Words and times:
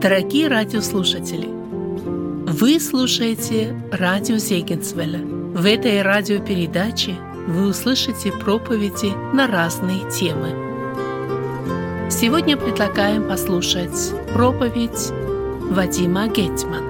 Дорогие 0.00 0.48
радиослушатели, 0.48 1.46
вы 1.46 2.80
слушаете 2.80 3.78
радио 3.92 4.36
Зегенсвелля. 4.38 5.18
В 5.18 5.66
этой 5.66 6.00
радиопередаче 6.00 7.16
вы 7.46 7.68
услышите 7.68 8.32
проповеди 8.32 9.12
на 9.34 9.46
разные 9.46 10.10
темы. 10.10 10.54
Сегодня 12.10 12.56
предлагаем 12.56 13.28
послушать 13.28 14.14
проповедь 14.32 15.12
Вадима 15.70 16.28
Гетмана. 16.28 16.89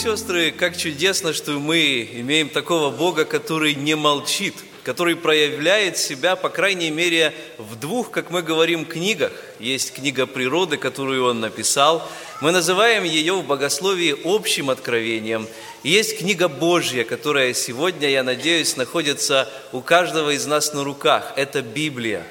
Сестры, 0.00 0.50
как 0.50 0.78
чудесно, 0.78 1.34
что 1.34 1.52
мы 1.58 2.08
имеем 2.14 2.48
такого 2.48 2.88
Бога, 2.88 3.26
который 3.26 3.74
не 3.74 3.94
молчит, 3.96 4.54
который 4.82 5.14
проявляет 5.14 5.98
себя, 5.98 6.36
по 6.36 6.48
крайней 6.48 6.88
мере, 6.90 7.34
в 7.58 7.78
двух, 7.78 8.10
как 8.10 8.30
мы 8.30 8.40
говорим, 8.40 8.86
книгах. 8.86 9.30
Есть 9.58 9.92
книга 9.92 10.24
природы, 10.24 10.78
которую 10.78 11.26
он 11.26 11.40
написал. 11.40 12.08
Мы 12.40 12.50
называем 12.50 13.04
ее 13.04 13.34
в 13.34 13.46
богословии 13.46 14.16
общим 14.24 14.70
откровением. 14.70 15.46
И 15.82 15.90
есть 15.90 16.16
книга 16.16 16.48
Божья, 16.48 17.04
которая 17.04 17.52
сегодня, 17.52 18.08
я 18.08 18.22
надеюсь, 18.22 18.78
находится 18.78 19.50
у 19.70 19.82
каждого 19.82 20.30
из 20.30 20.46
нас 20.46 20.72
на 20.72 20.82
руках. 20.82 21.34
Это 21.36 21.60
Библия. 21.60 22.26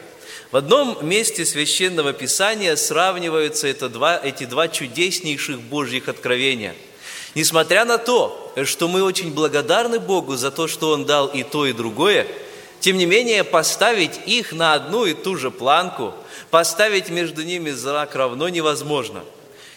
В 0.52 0.58
одном 0.58 0.98
месте 1.08 1.46
Священного 1.46 2.14
Писания 2.14 2.76
сравниваются 2.76 3.68
это 3.68 3.90
два, 3.90 4.20
эти 4.24 4.46
два 4.46 4.70
чудеснейших 4.70 5.62
Божьих 5.62 6.08
откровения– 6.08 6.74
Несмотря 7.36 7.86
на 7.86 7.98
то, 7.98 8.54
что 8.64 8.88
мы 8.88 9.04
очень 9.04 9.34
благодарны 9.34 10.00
Богу 10.00 10.36
за 10.36 10.52
то, 10.52 10.68
что 10.68 10.92
Он 10.92 11.06
дал 11.06 11.28
и 11.28 11.44
то, 11.44 11.66
и 11.66 11.74
другое, 11.74 12.28
тем 12.80 12.98
не 12.98 13.06
менее 13.06 13.44
поставить 13.44 14.20
их 14.26 14.52
на 14.52 14.74
одну 14.74 15.06
и 15.06 15.14
ту 15.14 15.36
же 15.36 15.52
планку, 15.52 16.14
поставить 16.50 17.10
между 17.10 17.44
ними 17.44 17.72
знак 17.72 18.16
равно 18.16 18.50
невозможно. 18.50 19.22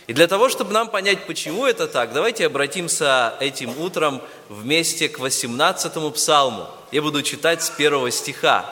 И 0.07 0.15
для 0.15 0.27
того, 0.27 0.49
чтобы 0.49 0.73
нам 0.73 0.89
понять, 0.89 1.27
почему 1.27 1.67
это 1.67 1.87
так, 1.87 2.13
давайте 2.13 2.47
обратимся 2.47 3.35
этим 3.39 3.79
утром 3.79 4.21
вместе 4.49 5.09
к 5.09 5.19
18-му 5.19 6.11
псалму. 6.11 6.67
Я 6.91 7.03
буду 7.03 7.23
читать 7.23 7.63
с 7.63 7.71
первого 7.71 8.11
стиха. 8.11 8.67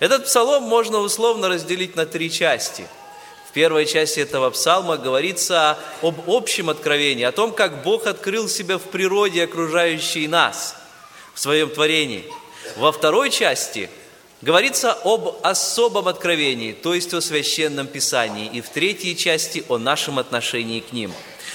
Этот 0.00 0.24
псалом 0.24 0.64
можно 0.64 0.98
условно 0.98 1.48
разделить 1.48 1.96
на 1.96 2.04
три 2.04 2.30
части– 2.30 2.86
первой 3.54 3.86
части 3.86 4.20
этого 4.20 4.50
псалма 4.50 4.96
говорится 4.96 5.78
об 6.02 6.28
общем 6.28 6.68
откровении, 6.68 7.24
о 7.24 7.32
том, 7.32 7.52
как 7.52 7.84
Бог 7.84 8.06
открыл 8.06 8.48
себя 8.48 8.78
в 8.78 8.82
природе, 8.82 9.44
окружающей 9.44 10.26
нас, 10.26 10.76
в 11.32 11.40
своем 11.40 11.70
творении. 11.70 12.24
Во 12.76 12.90
второй 12.90 13.30
части 13.30 13.88
говорится 14.42 14.92
об 15.04 15.38
особом 15.42 16.08
откровении, 16.08 16.72
то 16.72 16.94
есть 16.94 17.14
о 17.14 17.20
священном 17.20 17.86
писании, 17.86 18.50
и 18.52 18.60
в 18.60 18.68
третьей 18.68 19.16
части 19.16 19.64
о 19.68 19.78
нашем 19.78 20.18
отношении 20.18 20.80
к 20.80 20.92
ним. 20.92 21.12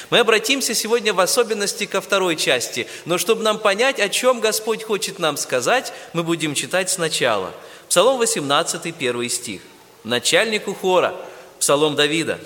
Мы 0.09 0.19
обратимся 0.19 0.73
сегодня 0.73 1.13
в 1.13 1.19
особенности 1.19 1.85
ко 1.85 1.99
второй 1.99 2.37
части, 2.37 2.87
но 3.05 3.17
чтобы 3.17 3.43
нам 3.43 3.59
понять, 3.59 3.99
о 3.99 4.07
чем 4.07 4.39
Господь 4.39 4.83
хочет 4.83 5.19
нам 5.19 5.35
сказать, 5.35 5.91
мы 6.13 6.23
будем 6.23 6.55
читать 6.55 6.89
сначала. 6.89 7.51
Псалом 7.89 8.17
18, 8.17 8.95
первый 8.95 9.29
стих. 9.29 9.61
Начальнику 10.05 10.73
хора– 10.73 11.13
Псалом 11.69 11.95
Давида. 11.95 12.39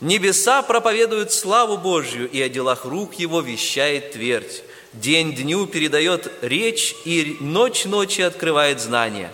«Небеса 0.00 0.62
проповедуют 0.62 1.32
славу 1.32 1.78
Божью, 1.78 2.30
и 2.30 2.40
о 2.40 2.48
делах 2.48 2.84
рук 2.84 3.14
его 3.14 3.40
вещает 3.40 4.12
твердь. 4.12 4.62
День 4.92 5.34
дню 5.34 5.66
передает 5.66 6.30
речь, 6.42 6.94
и 7.04 7.38
ночь 7.40 7.86
ночи 7.86 8.20
открывает 8.20 8.80
знания. 8.80 9.32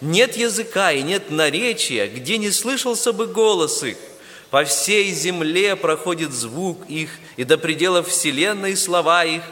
Нет 0.00 0.38
языка 0.38 0.92
и 0.92 1.02
нет 1.02 1.30
наречия, 1.30 2.06
где 2.06 2.38
не 2.38 2.50
слышался 2.50 3.12
бы 3.12 3.26
голос 3.26 3.82
их. 3.82 3.98
По 4.48 4.64
всей 4.64 5.12
земле 5.12 5.76
проходит 5.76 6.32
звук 6.32 6.78
их, 6.88 7.10
и 7.36 7.44
до 7.44 7.58
пределов 7.58 8.08
вселенной 8.08 8.78
слова 8.78 9.26
их. 9.26 9.42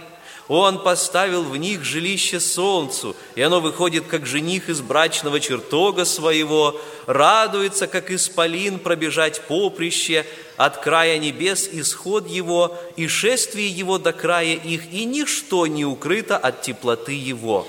Он 0.48 0.82
поставил 0.82 1.42
в 1.42 1.56
них 1.56 1.84
жилище 1.84 2.38
солнцу, 2.38 3.16
и 3.34 3.40
оно 3.40 3.60
выходит, 3.60 4.06
как 4.06 4.26
жених 4.26 4.68
из 4.68 4.82
брачного 4.82 5.40
чертога 5.40 6.04
своего, 6.04 6.78
радуется, 7.06 7.86
как 7.86 8.10
исполин 8.10 8.78
пробежать 8.78 9.40
поприще, 9.42 10.26
от 10.56 10.82
края 10.82 11.18
небес 11.18 11.68
исход 11.72 12.28
его, 12.28 12.76
и 12.96 13.08
шествие 13.08 13.68
его 13.68 13.98
до 13.98 14.12
края 14.12 14.54
их, 14.54 14.92
и 14.92 15.04
ничто 15.04 15.66
не 15.66 15.84
укрыто 15.84 16.36
от 16.36 16.62
теплоты 16.62 17.12
его». 17.12 17.66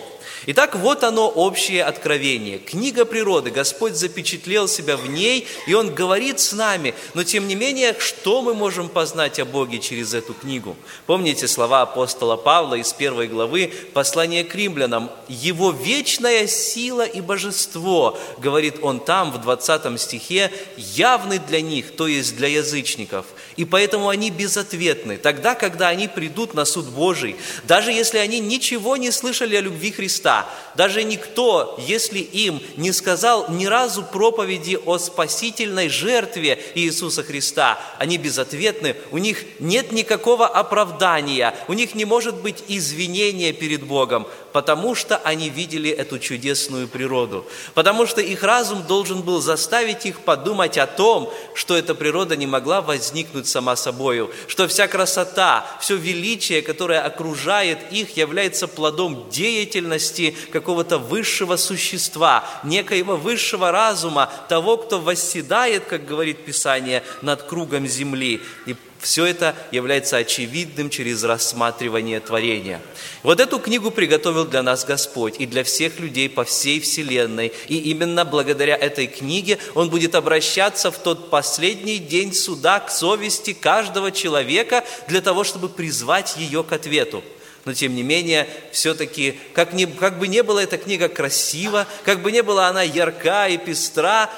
Итак, 0.47 0.75
вот 0.75 1.03
оно 1.03 1.27
общее 1.27 1.83
откровение. 1.83 2.59
Книга 2.59 3.05
природы, 3.05 3.49
Господь 3.49 3.95
запечатлел 3.95 4.67
себя 4.67 4.97
в 4.97 5.07
ней, 5.09 5.47
и 5.67 5.73
Он 5.73 5.93
говорит 5.93 6.39
с 6.39 6.53
нами. 6.53 6.93
Но 7.13 7.23
тем 7.23 7.47
не 7.47 7.55
менее, 7.55 7.95
что 7.99 8.41
мы 8.41 8.53
можем 8.53 8.89
познать 8.89 9.39
о 9.39 9.45
Боге 9.45 9.79
через 9.79 10.13
эту 10.13 10.33
книгу? 10.33 10.75
Помните 11.05 11.47
слова 11.47 11.81
апостола 11.81 12.35
Павла 12.35 12.75
из 12.75 12.93
первой 12.93 13.27
главы 13.27 13.71
послания 13.93 14.43
к 14.43 14.53
римлянам? 14.55 15.09
«Его 15.27 15.71
вечная 15.71 16.47
сила 16.47 17.05
и 17.05 17.21
божество», 17.21 18.17
говорит 18.37 18.75
он 18.81 18.99
там 18.99 19.31
в 19.31 19.41
20 19.41 19.99
стихе, 19.99 20.51
«явны 20.77 21.39
для 21.39 21.61
них, 21.61 21.95
то 21.95 22.07
есть 22.07 22.35
для 22.35 22.47
язычников, 22.47 23.25
и 23.57 23.65
поэтому 23.65 24.09
они 24.09 24.31
безответны. 24.31 25.17
Тогда, 25.17 25.55
когда 25.55 25.87
они 25.87 26.07
придут 26.07 26.53
на 26.53 26.65
суд 26.65 26.85
Божий, 26.87 27.35
даже 27.63 27.91
если 27.91 28.17
они 28.17 28.39
ничего 28.39 28.97
не 28.97 29.11
слышали 29.11 29.55
о 29.55 29.61
любви 29.61 29.91
Христа, 29.91 30.47
даже 30.75 31.03
никто, 31.03 31.79
если 31.87 32.19
им 32.19 32.61
не 32.75 32.91
сказал 32.91 33.49
ни 33.49 33.65
разу 33.65 34.03
проповеди 34.03 34.77
о 34.85 34.97
спасительной 34.97 35.89
жертве 35.89 36.61
Иисуса 36.75 37.23
Христа, 37.23 37.79
они 37.97 38.17
безответны, 38.17 38.95
у 39.11 39.17
них 39.17 39.43
нет 39.59 39.91
никакого 39.91 40.47
оправдания, 40.47 41.55
у 41.67 41.73
них 41.73 41.95
не 41.95 42.05
может 42.05 42.35
быть 42.35 42.63
извинения 42.67 43.53
перед 43.53 43.83
Богом, 43.83 44.27
потому 44.55 44.95
что 44.95 45.17
они 45.17 45.49
видели 45.49 45.89
эту 45.89 46.17
чудесную 46.17 46.87
природу, 46.87 47.45
потому 47.73 48.05
что 48.05 48.21
их 48.21 48.41
разум 48.41 48.83
должен 48.83 49.21
был 49.21 49.41
заставить 49.41 50.05
их 50.05 50.21
подумать 50.21 50.77
о 50.77 50.87
том, 50.87 51.29
что 51.55 51.75
эта 51.75 51.93
природа 51.93 52.37
не 52.37 52.47
могла 52.47 52.79
возникнуть 52.81 53.49
сама 53.49 53.75
собою, 53.75 54.31
что 54.47 54.69
вся 54.69 54.87
красота, 54.87 55.65
все 55.81 55.97
величие, 55.97 56.61
которое 56.61 57.01
окружает 57.01 57.79
их, 57.91 58.15
является 58.15 58.69
плодом 58.69 59.29
деятельности 59.29 60.37
какого-то 60.53 60.99
высшего 60.99 61.57
существа, 61.57 62.45
некоего 62.63 63.17
высшего 63.17 63.73
разума, 63.73 64.31
того, 64.47 64.77
кто 64.77 65.01
восседает, 65.01 65.83
как 65.83 66.05
говорит 66.05 66.45
Писание, 66.45 67.03
над 67.21 67.43
кругом 67.43 67.87
земли. 67.87 68.41
И 68.65 68.77
все 69.05 69.27
это 69.27 69.55
является 69.69 70.17
очевидным 70.17 70.89
через 70.89 71.23
рассматривание 71.23 72.19
творения. 72.19 72.81
Вот 73.21 73.39
эту 73.39 73.59
книгу 73.59 73.91
приготовил 73.91 74.45
для 74.45 74.63
нас 74.63 74.83
Господь 74.83 75.35
и 75.37 75.45
для 75.45 75.63
всех 75.63 75.99
людей 75.99 76.27
по 76.27 76.43
всей 76.43 76.79
Вселенной. 76.79 77.53
И 77.67 77.77
именно 77.77 78.25
благодаря 78.25 78.75
этой 78.75 79.05
книге 79.05 79.59
Он 79.75 79.91
будет 79.91 80.15
обращаться 80.15 80.89
в 80.89 80.97
тот 80.97 81.29
последний 81.29 81.99
день 81.99 82.33
суда 82.33 82.79
к 82.79 82.89
совести 82.89 83.53
каждого 83.53 84.11
человека 84.11 84.83
для 85.07 85.21
того, 85.21 85.43
чтобы 85.43 85.69
призвать 85.69 86.35
ее 86.37 86.63
к 86.63 86.73
ответу. 86.73 87.23
Но 87.63 87.73
тем 87.73 87.93
не 87.93 88.01
менее, 88.01 88.49
все-таки, 88.71 89.39
как, 89.53 89.73
не, 89.73 89.85
как 89.85 90.17
бы 90.17 90.27
не 90.27 90.41
была 90.41 90.63
эта 90.63 90.79
книга 90.79 91.09
красива, 91.09 91.85
как 92.05 92.23
бы 92.23 92.31
не 92.31 92.41
была 92.41 92.69
она 92.69 92.81
ярка 92.81 93.49
и 93.49 93.57
пестра, 93.57 94.31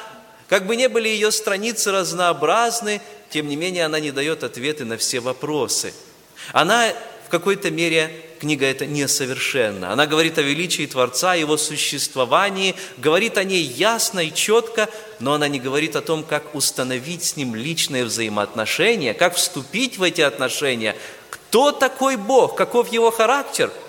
как 0.50 0.66
бы 0.66 0.76
не 0.76 0.90
были 0.90 1.08
ее 1.08 1.32
страницы 1.32 1.92
разнообразны, 1.92 3.02
тем 3.30 3.48
не 3.48 3.56
менее 3.56 3.86
она 3.86 4.00
не 4.00 4.12
дает 4.12 4.44
ответы 4.44 4.86
на 4.86 4.98
все 4.98 5.20
вопросы. 5.20 5.94
Она 6.54 6.94
в 7.28 7.30
какой-то 7.30 7.70
мере, 7.72 8.10
книга 8.40 8.66
эта 8.66 8.86
несовершенна. 8.86 9.92
Она 9.92 10.06
говорит 10.06 10.38
о 10.38 10.42
величии 10.42 10.86
Творца, 10.86 11.34
его 11.34 11.58
существовании, 11.58 12.74
говорит 12.98 13.38
о 13.38 13.44
ней 13.44 13.64
ясно 13.64 14.22
и 14.22 14.34
четко, 14.34 14.88
но 15.20 15.34
она 15.34 15.50
не 15.50 15.60
говорит 15.60 15.98
о 15.98 16.02
том, 16.02 16.24
как 16.24 16.56
установить 16.56 17.26
с 17.26 17.36
ним 17.36 17.54
личные 17.54 18.06
взаимоотношения, 18.06 19.14
как 19.14 19.36
вступить 19.36 19.98
в 19.98 20.04
эти 20.04 20.22
отношения. 20.22 20.96
Кто 21.30 21.74
такой 21.74 22.16
Бог, 22.16 22.56
каков 22.56 22.94
его 22.94 23.12
характер– 23.12 23.72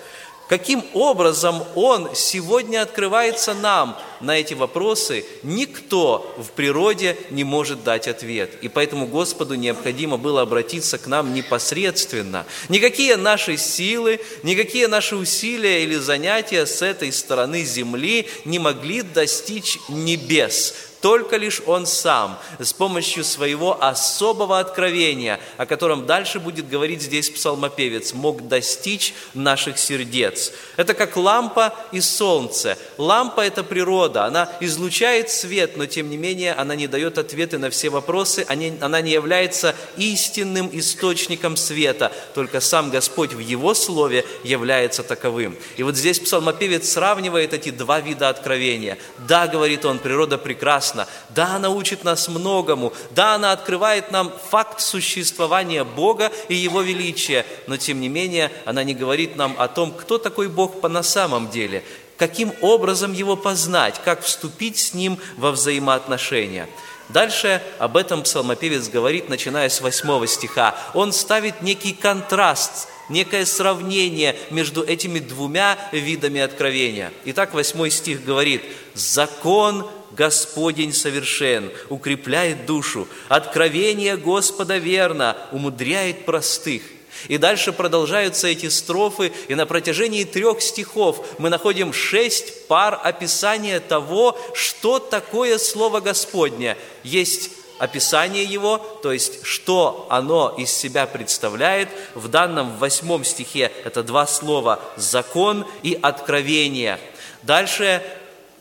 Каким 0.49 0.83
образом 0.95 1.63
Он 1.75 2.09
сегодня 2.15 2.81
открывается 2.81 3.53
нам 3.53 3.95
на 4.19 4.39
эти 4.39 4.55
вопросы, 4.55 5.23
никто 5.43 6.35
в 6.39 6.49
природе 6.53 7.15
не 7.29 7.43
может 7.43 7.83
дать 7.83 8.07
ответ. 8.07 8.55
И 8.63 8.67
поэтому 8.67 9.05
Господу 9.05 9.53
необходимо 9.53 10.17
было 10.17 10.41
обратиться 10.41 10.97
к 10.97 11.05
нам 11.05 11.35
непосредственно. 11.35 12.47
Никакие 12.67 13.15
наши 13.15 13.57
силы, 13.57 14.19
никакие 14.41 14.87
наши 14.87 15.15
усилия 15.15 15.83
или 15.83 15.95
занятия 15.95 16.65
с 16.65 16.81
этой 16.81 17.11
стороны 17.11 17.63
земли 17.63 18.27
не 18.43 18.57
могли 18.57 19.03
достичь 19.03 19.77
небес 19.87 20.88
только 21.01 21.37
лишь 21.37 21.61
Он 21.65 21.85
сам, 21.85 22.39
с 22.59 22.73
помощью 22.73 23.23
своего 23.23 23.81
особого 23.81 24.59
откровения, 24.59 25.39
о 25.57 25.65
котором 25.65 26.05
дальше 26.05 26.39
будет 26.39 26.69
говорить 26.69 27.01
здесь 27.01 27.29
псалмопевец, 27.29 28.13
мог 28.13 28.47
достичь 28.47 29.13
наших 29.33 29.77
сердец. 29.77 30.51
Это 30.77 30.93
как 30.93 31.15
лампа 31.15 31.73
и 31.91 32.01
солнце. 32.01 32.77
Лампа– 32.97 33.41
это 33.45 33.63
природа, 33.63 34.25
она 34.25 34.49
излучает 34.59 35.29
свет, 35.29 35.77
но 35.77 35.85
тем 35.85 36.09
не 36.09 36.17
менее 36.17 36.53
она 36.53 36.75
не 36.75 36.87
дает 36.87 37.17
ответы 37.17 37.57
на 37.57 37.69
все 37.69 37.89
вопросы, 37.89 38.45
она 38.47 39.01
не 39.01 39.11
является 39.11 39.75
истинным 39.97 40.69
источником 40.73 41.55
света, 41.55 42.11
только 42.33 42.59
сам 42.59 42.89
Господь 42.89 43.33
в 43.33 43.39
Его 43.39 43.73
Слове 43.73 44.25
является 44.43 45.03
таковым. 45.03 45.55
И 45.77 45.83
вот 45.83 45.95
здесь 45.95 46.19
псалмопевец 46.19 46.89
сравнивает 46.89 47.53
эти 47.53 47.69
два 47.69 47.99
вида 47.99 48.29
откровения. 48.29 48.97
Да, 49.27 49.47
говорит 49.47 49.85
он, 49.85 49.99
природа 49.99 50.37
прекрасна, 50.37 50.88
прекрасна. 50.89 51.07
Да, 51.29 51.55
она 51.55 51.69
учит 51.69 52.03
нас 52.03 52.27
многому. 52.27 52.93
Да, 53.11 53.35
она 53.35 53.51
открывает 53.51 54.11
нам 54.11 54.31
факт 54.49 54.81
существования 54.81 55.83
Бога 55.83 56.31
и 56.49 56.55
Его 56.55 56.81
величия. 56.81 57.45
Но, 57.67 57.77
тем 57.77 58.01
не 58.01 58.09
менее, 58.09 58.51
она 58.65 58.83
не 58.83 58.93
говорит 58.93 59.35
нам 59.35 59.55
о 59.57 59.67
том, 59.67 59.91
кто 59.91 60.17
такой 60.17 60.47
Бог 60.47 60.81
по 60.81 60.89
на 60.89 61.03
самом 61.03 61.49
деле, 61.49 61.83
каким 62.17 62.53
образом 62.61 63.13
Его 63.13 63.35
познать, 63.35 64.01
как 64.03 64.21
вступить 64.21 64.77
с 64.77 64.93
Ним 64.93 65.17
во 65.37 65.51
взаимоотношения. 65.51 66.67
Дальше 67.09 67.61
об 67.79 67.97
этом 67.97 68.21
псалмопевец 68.21 68.87
говорит, 68.87 69.29
начиная 69.29 69.69
с 69.69 69.81
8 69.81 70.27
стиха. 70.27 70.75
Он 70.93 71.11
ставит 71.11 71.63
некий 71.63 71.93
контраст, 71.93 72.87
некое 73.09 73.47
сравнение 73.47 74.35
между 74.51 74.83
этими 74.83 75.17
двумя 75.17 75.75
видами 75.91 76.39
откровения. 76.39 77.11
Итак, 77.25 77.55
8 77.55 77.89
стих 77.89 78.23
говорит, 78.23 78.61
«Закон 78.93 79.89
Господень 80.19 80.91
совершен, 80.91 81.71
укрепляет 81.87 82.65
душу. 82.65 83.07
Откровение 83.29 84.17
Господа 84.17 84.75
верно, 84.77 85.37
умудряет 85.53 86.25
простых. 86.25 86.83
И 87.29 87.37
дальше 87.37 87.71
продолжаются 87.71 88.47
эти 88.47 88.67
строфы, 88.67 89.31
и 89.47 89.55
на 89.55 89.65
протяжении 89.65 90.25
трех 90.25 90.61
стихов 90.61 91.25
мы 91.37 91.49
находим 91.49 91.93
шесть 91.93 92.67
пар 92.67 92.99
описания 93.01 93.79
того, 93.79 94.37
что 94.53 94.99
такое 94.99 95.57
Слово 95.57 96.01
Господне. 96.01 96.75
Есть 97.03 97.51
описание 97.77 98.43
его, 98.43 98.77
то 99.01 99.13
есть 99.13 99.45
что 99.45 100.05
оно 100.09 100.53
из 100.57 100.69
себя 100.69 101.07
представляет. 101.07 101.87
В 102.13 102.27
данном 102.27 102.77
восьмом 102.77 103.23
стихе 103.23 103.71
это 103.85 104.03
два 104.03 104.27
слова 104.27 104.81
«закон» 104.97 105.65
и 105.81 105.97
«откровение». 106.01 106.99
Дальше 107.43 108.03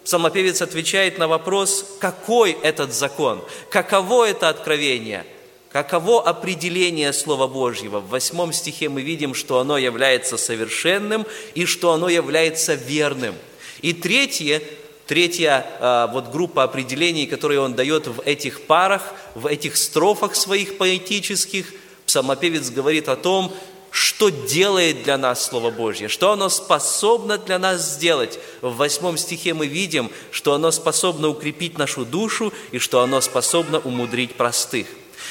Псалмопевец 0.08 0.62
отвечает 0.62 1.18
на 1.18 1.28
вопрос, 1.28 1.84
какой 2.00 2.52
этот 2.62 2.94
закон, 2.94 3.44
каково 3.68 4.30
это 4.30 4.48
откровение, 4.48 5.26
каково 5.70 6.26
определение 6.26 7.12
Слова 7.12 7.46
Божьего. 7.46 8.00
В 8.00 8.08
восьмом 8.08 8.54
стихе 8.54 8.88
мы 8.88 9.02
видим, 9.02 9.34
что 9.34 9.58
оно 9.58 9.76
является 9.76 10.38
совершенным 10.38 11.26
и 11.54 11.66
что 11.66 11.92
оно 11.92 12.08
является 12.08 12.72
верным. 12.72 13.34
И 13.82 13.92
третье, 13.92 14.62
третья 15.06 15.66
а, 15.78 16.06
вот 16.06 16.32
группа 16.32 16.62
определений, 16.62 17.26
которые 17.26 17.60
он 17.60 17.74
дает 17.74 18.06
в 18.06 18.22
этих 18.22 18.62
парах, 18.62 19.12
в 19.34 19.46
этих 19.46 19.76
строфах 19.76 20.36
своих 20.36 20.78
поэтических, 20.78 21.70
псалмопевец 22.06 22.70
говорит 22.70 23.10
о 23.10 23.16
том, 23.16 23.54
что 23.90 24.28
делает 24.28 25.02
для 25.02 25.16
нас 25.16 25.44
Слово 25.44 25.70
Божье, 25.70 26.08
что 26.08 26.32
оно 26.32 26.48
способно 26.48 27.38
для 27.38 27.58
нас 27.58 27.94
сделать. 27.94 28.38
В 28.60 28.76
восьмом 28.76 29.16
стихе 29.16 29.54
мы 29.54 29.66
видим, 29.66 30.10
что 30.30 30.54
оно 30.54 30.70
способно 30.70 31.28
укрепить 31.28 31.78
нашу 31.78 32.04
душу 32.04 32.52
и 32.70 32.78
что 32.78 33.00
оно 33.00 33.20
способно 33.20 33.78
умудрить 33.78 34.34
простых. 34.34 34.86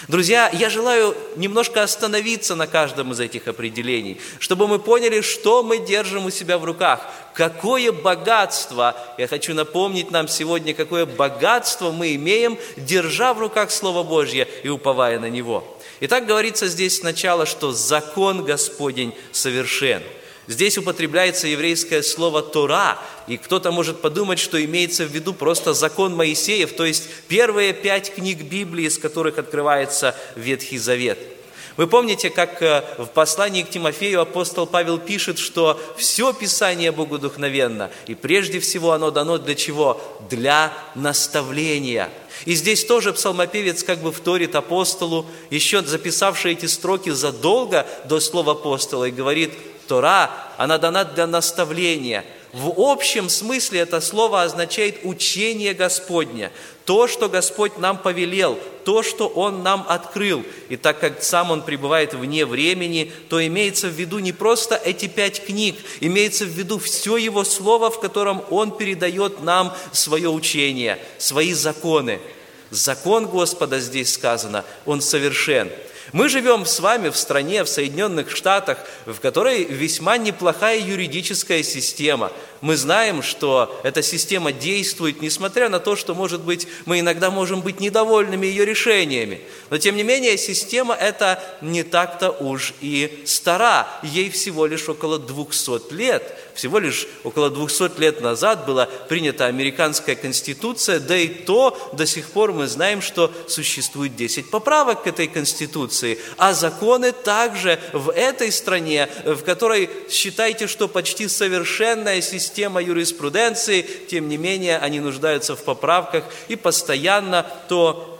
Друзья, 0.08 0.50
я 0.54 0.70
желаю 0.70 1.16
немножко 1.36 1.82
остановиться 1.82 2.56
на 2.56 2.68
каждом 2.68 3.14
из 3.14 3.20
этих 3.20 3.48
определений, 3.48 4.20
чтобы 4.38 4.68
мы 4.68 4.78
поняли, 4.78 5.22
что 5.22 5.64
мы 5.64 5.80
держим 5.80 6.26
у 6.26 6.30
себя 6.30 6.60
в 6.60 6.66
руках, 6.66 7.02
какое 7.34 7.92
богатство, 7.92 8.96
я 9.18 9.28
хочу 9.28 9.56
напомнить 9.56 10.12
нам 10.12 10.28
сегодня, 10.28 10.76
какое 10.76 11.06
богатство 11.06 11.92
мы 11.92 12.14
имеем, 12.16 12.60
держа 12.76 13.34
в 13.34 13.40
руках 13.40 13.72
Слово 13.72 14.04
Божье 14.04 14.48
и 14.64 14.70
уповая 14.70 15.20
на 15.20 15.30
Него. 15.30 15.77
Итак, 16.00 16.28
говорится 16.28 16.68
здесь 16.68 17.00
сначала, 17.00 17.46
что 17.46 17.72
закон 17.72 18.44
Господень 18.44 19.16
совершен. 19.32 20.04
Здесь 20.48 20.78
употребляется 20.78 21.48
еврейское 21.48 22.02
слово 22.02 22.42
«тора», 22.42 22.98
и 23.28 23.38
кто-то 23.38 23.72
может 23.72 24.00
подумать, 24.00 24.40
что 24.40 24.64
имеется 24.64 25.06
в 25.06 25.12
виду 25.12 25.34
просто 25.34 25.74
закон 25.74 26.16
Моисеев, 26.16 26.72
то 26.74 26.86
есть 26.86 27.10
первые 27.28 27.74
пять 27.74 28.14
книг 28.14 28.44
Библии, 28.44 28.86
из 28.86 28.98
которых 28.98 29.38
открывается 29.38 30.16
Ветхий 30.36 30.78
Завет– 30.78 31.20
вы 31.78 31.86
помните, 31.86 32.32
как 32.32 32.62
э, 32.64 32.84
в 32.98 33.06
послании 33.06 33.62
к 33.62 33.70
Тимофею 33.70 34.22
апостол 34.22 34.66
Павел 34.66 34.98
пишет, 34.98 35.38
что 35.38 35.80
все 35.96 36.34
Писание 36.34 36.92
богодухновенно, 36.92 37.92
и 38.08 38.16
прежде 38.16 38.60
всего 38.60 38.94
оно 38.94 39.12
дано 39.12 39.38
для 39.38 39.54
чего? 39.54 40.02
Для 40.28 40.74
наставления. 40.96 42.10
И 42.46 42.56
здесь 42.56 42.84
тоже 42.84 43.14
псалмопевец 43.14 43.84
как 43.84 44.00
бы 44.00 44.12
вторит 44.12 44.56
апостолу, 44.56 45.28
еще 45.52 45.84
записавший 45.84 46.54
эти 46.54 46.66
строки 46.66 47.12
задолго 47.12 47.86
до 48.06 48.20
слова 48.20 48.54
апостола, 48.54 49.06
и 49.06 49.12
говорит, 49.12 49.52
Тора, 49.88 50.32
она 50.58 50.78
дана 50.80 51.04
для 51.06 51.28
наставления– 51.28 52.26
в 52.54 52.74
общем 52.78 53.30
смысле 53.30 53.82
это 53.82 54.00
слово 54.00 54.44
означает 54.44 55.00
учение 55.04 55.74
Господне, 55.74 56.52
то, 56.86 57.08
что 57.08 57.28
Господь 57.28 57.78
нам 57.78 57.98
повелел, 57.98 58.58
то, 58.86 59.04
что 59.04 59.28
Он 59.28 59.64
нам 59.64 59.86
открыл. 59.88 60.44
И 60.70 60.78
так 60.78 61.00
как 61.00 61.22
сам 61.22 61.52
Он 61.52 61.62
пребывает 61.62 62.14
вне 62.14 62.46
времени, 62.46 63.12
то 63.30 63.46
имеется 63.46 63.88
в 63.88 63.92
виду 63.92 64.20
не 64.20 64.32
просто 64.32 64.76
эти 64.76 65.08
пять 65.08 65.46
книг, 65.46 65.76
имеется 66.00 66.46
в 66.46 66.50
виду 66.50 66.80
все 66.80 67.18
Его 67.18 67.44
Слово, 67.44 67.92
в 67.92 68.00
котором 68.00 68.44
Он 68.50 68.76
передает 68.76 69.44
нам 69.44 69.76
свое 69.92 70.30
учение, 70.30 70.98
свои 71.18 71.52
законы. 71.54 72.22
Закон 72.70 73.28
Господа 73.28 73.80
здесь 73.80 74.14
сказано, 74.14 74.64
Он 74.86 75.02
совершен– 75.02 75.70
мы 76.14 76.30
живем 76.30 76.66
с 76.66 76.80
вами 76.80 77.10
в 77.10 77.18
стране, 77.18 77.64
в 77.64 77.70
Соединенных 77.70 78.32
Штатах, 78.32 78.80
в 79.06 79.20
которой 79.20 79.64
весьма 79.64 80.18
неплохая 80.18 80.80
юридическая 80.80 81.64
система. 81.64 82.32
Мы 82.62 82.76
знаем, 82.76 83.22
что 83.22 83.80
эта 83.84 84.02
система 84.02 84.52
действует, 84.52 85.22
несмотря 85.22 85.70
на 85.70 85.80
то, 85.80 85.96
что, 85.96 86.16
может 86.16 86.42
быть, 86.42 86.68
мы 86.86 87.00
иногда 87.00 87.30
можем 87.30 87.62
быть 87.62 87.80
недовольными 87.80 88.48
ее 88.48 88.66
решениями. 88.66 89.42
Но, 89.70 89.78
тем 89.78 89.96
не 89.96 90.04
менее, 90.04 90.38
система 90.38 90.96
эта 90.96 91.44
не 91.62 91.84
так-то 91.84 92.32
уж 92.32 92.74
и 92.82 93.24
стара. 93.26 93.88
Ей 94.04 94.30
всего 94.30 94.66
лишь 94.66 94.88
около 94.90 95.20
200 95.20 95.94
лет. 95.94 96.38
Всего 96.58 96.80
лишь 96.80 97.08
около 97.24 97.52
200 97.52 98.00
лет 98.00 98.22
назад 98.22 98.66
была 98.66 98.88
принята 99.08 99.46
американская 99.46 100.16
конституция, 100.16 101.00
да 101.00 101.16
и 101.16 101.28
то 101.28 101.78
до 101.94 102.08
сих 102.08 102.30
пор 102.30 102.52
мы 102.52 102.66
знаем, 102.66 103.04
что 103.04 103.32
существует 103.48 104.16
10 104.16 104.50
поправок 104.50 105.04
к 105.04 105.08
этой 105.08 105.28
конституции. 105.28 106.18
А 106.38 106.54
законы 106.54 107.12
также 107.12 107.80
в 107.94 108.10
этой 108.10 108.52
стране, 108.52 109.08
в 109.24 109.44
которой 109.44 109.90
считайте, 110.10 110.66
что 110.66 110.88
почти 110.88 111.28
совершенная 111.28 112.22
система, 112.22 112.47
система 112.48 112.82
юриспруденции, 112.82 113.86
тем 114.10 114.30
не 114.30 114.38
менее 114.38 114.78
они 114.78 115.00
нуждаются 115.00 115.56
в 115.56 115.64
поправках 115.64 116.24
и 116.48 116.56
постоянно 116.56 117.46
то 117.68 118.14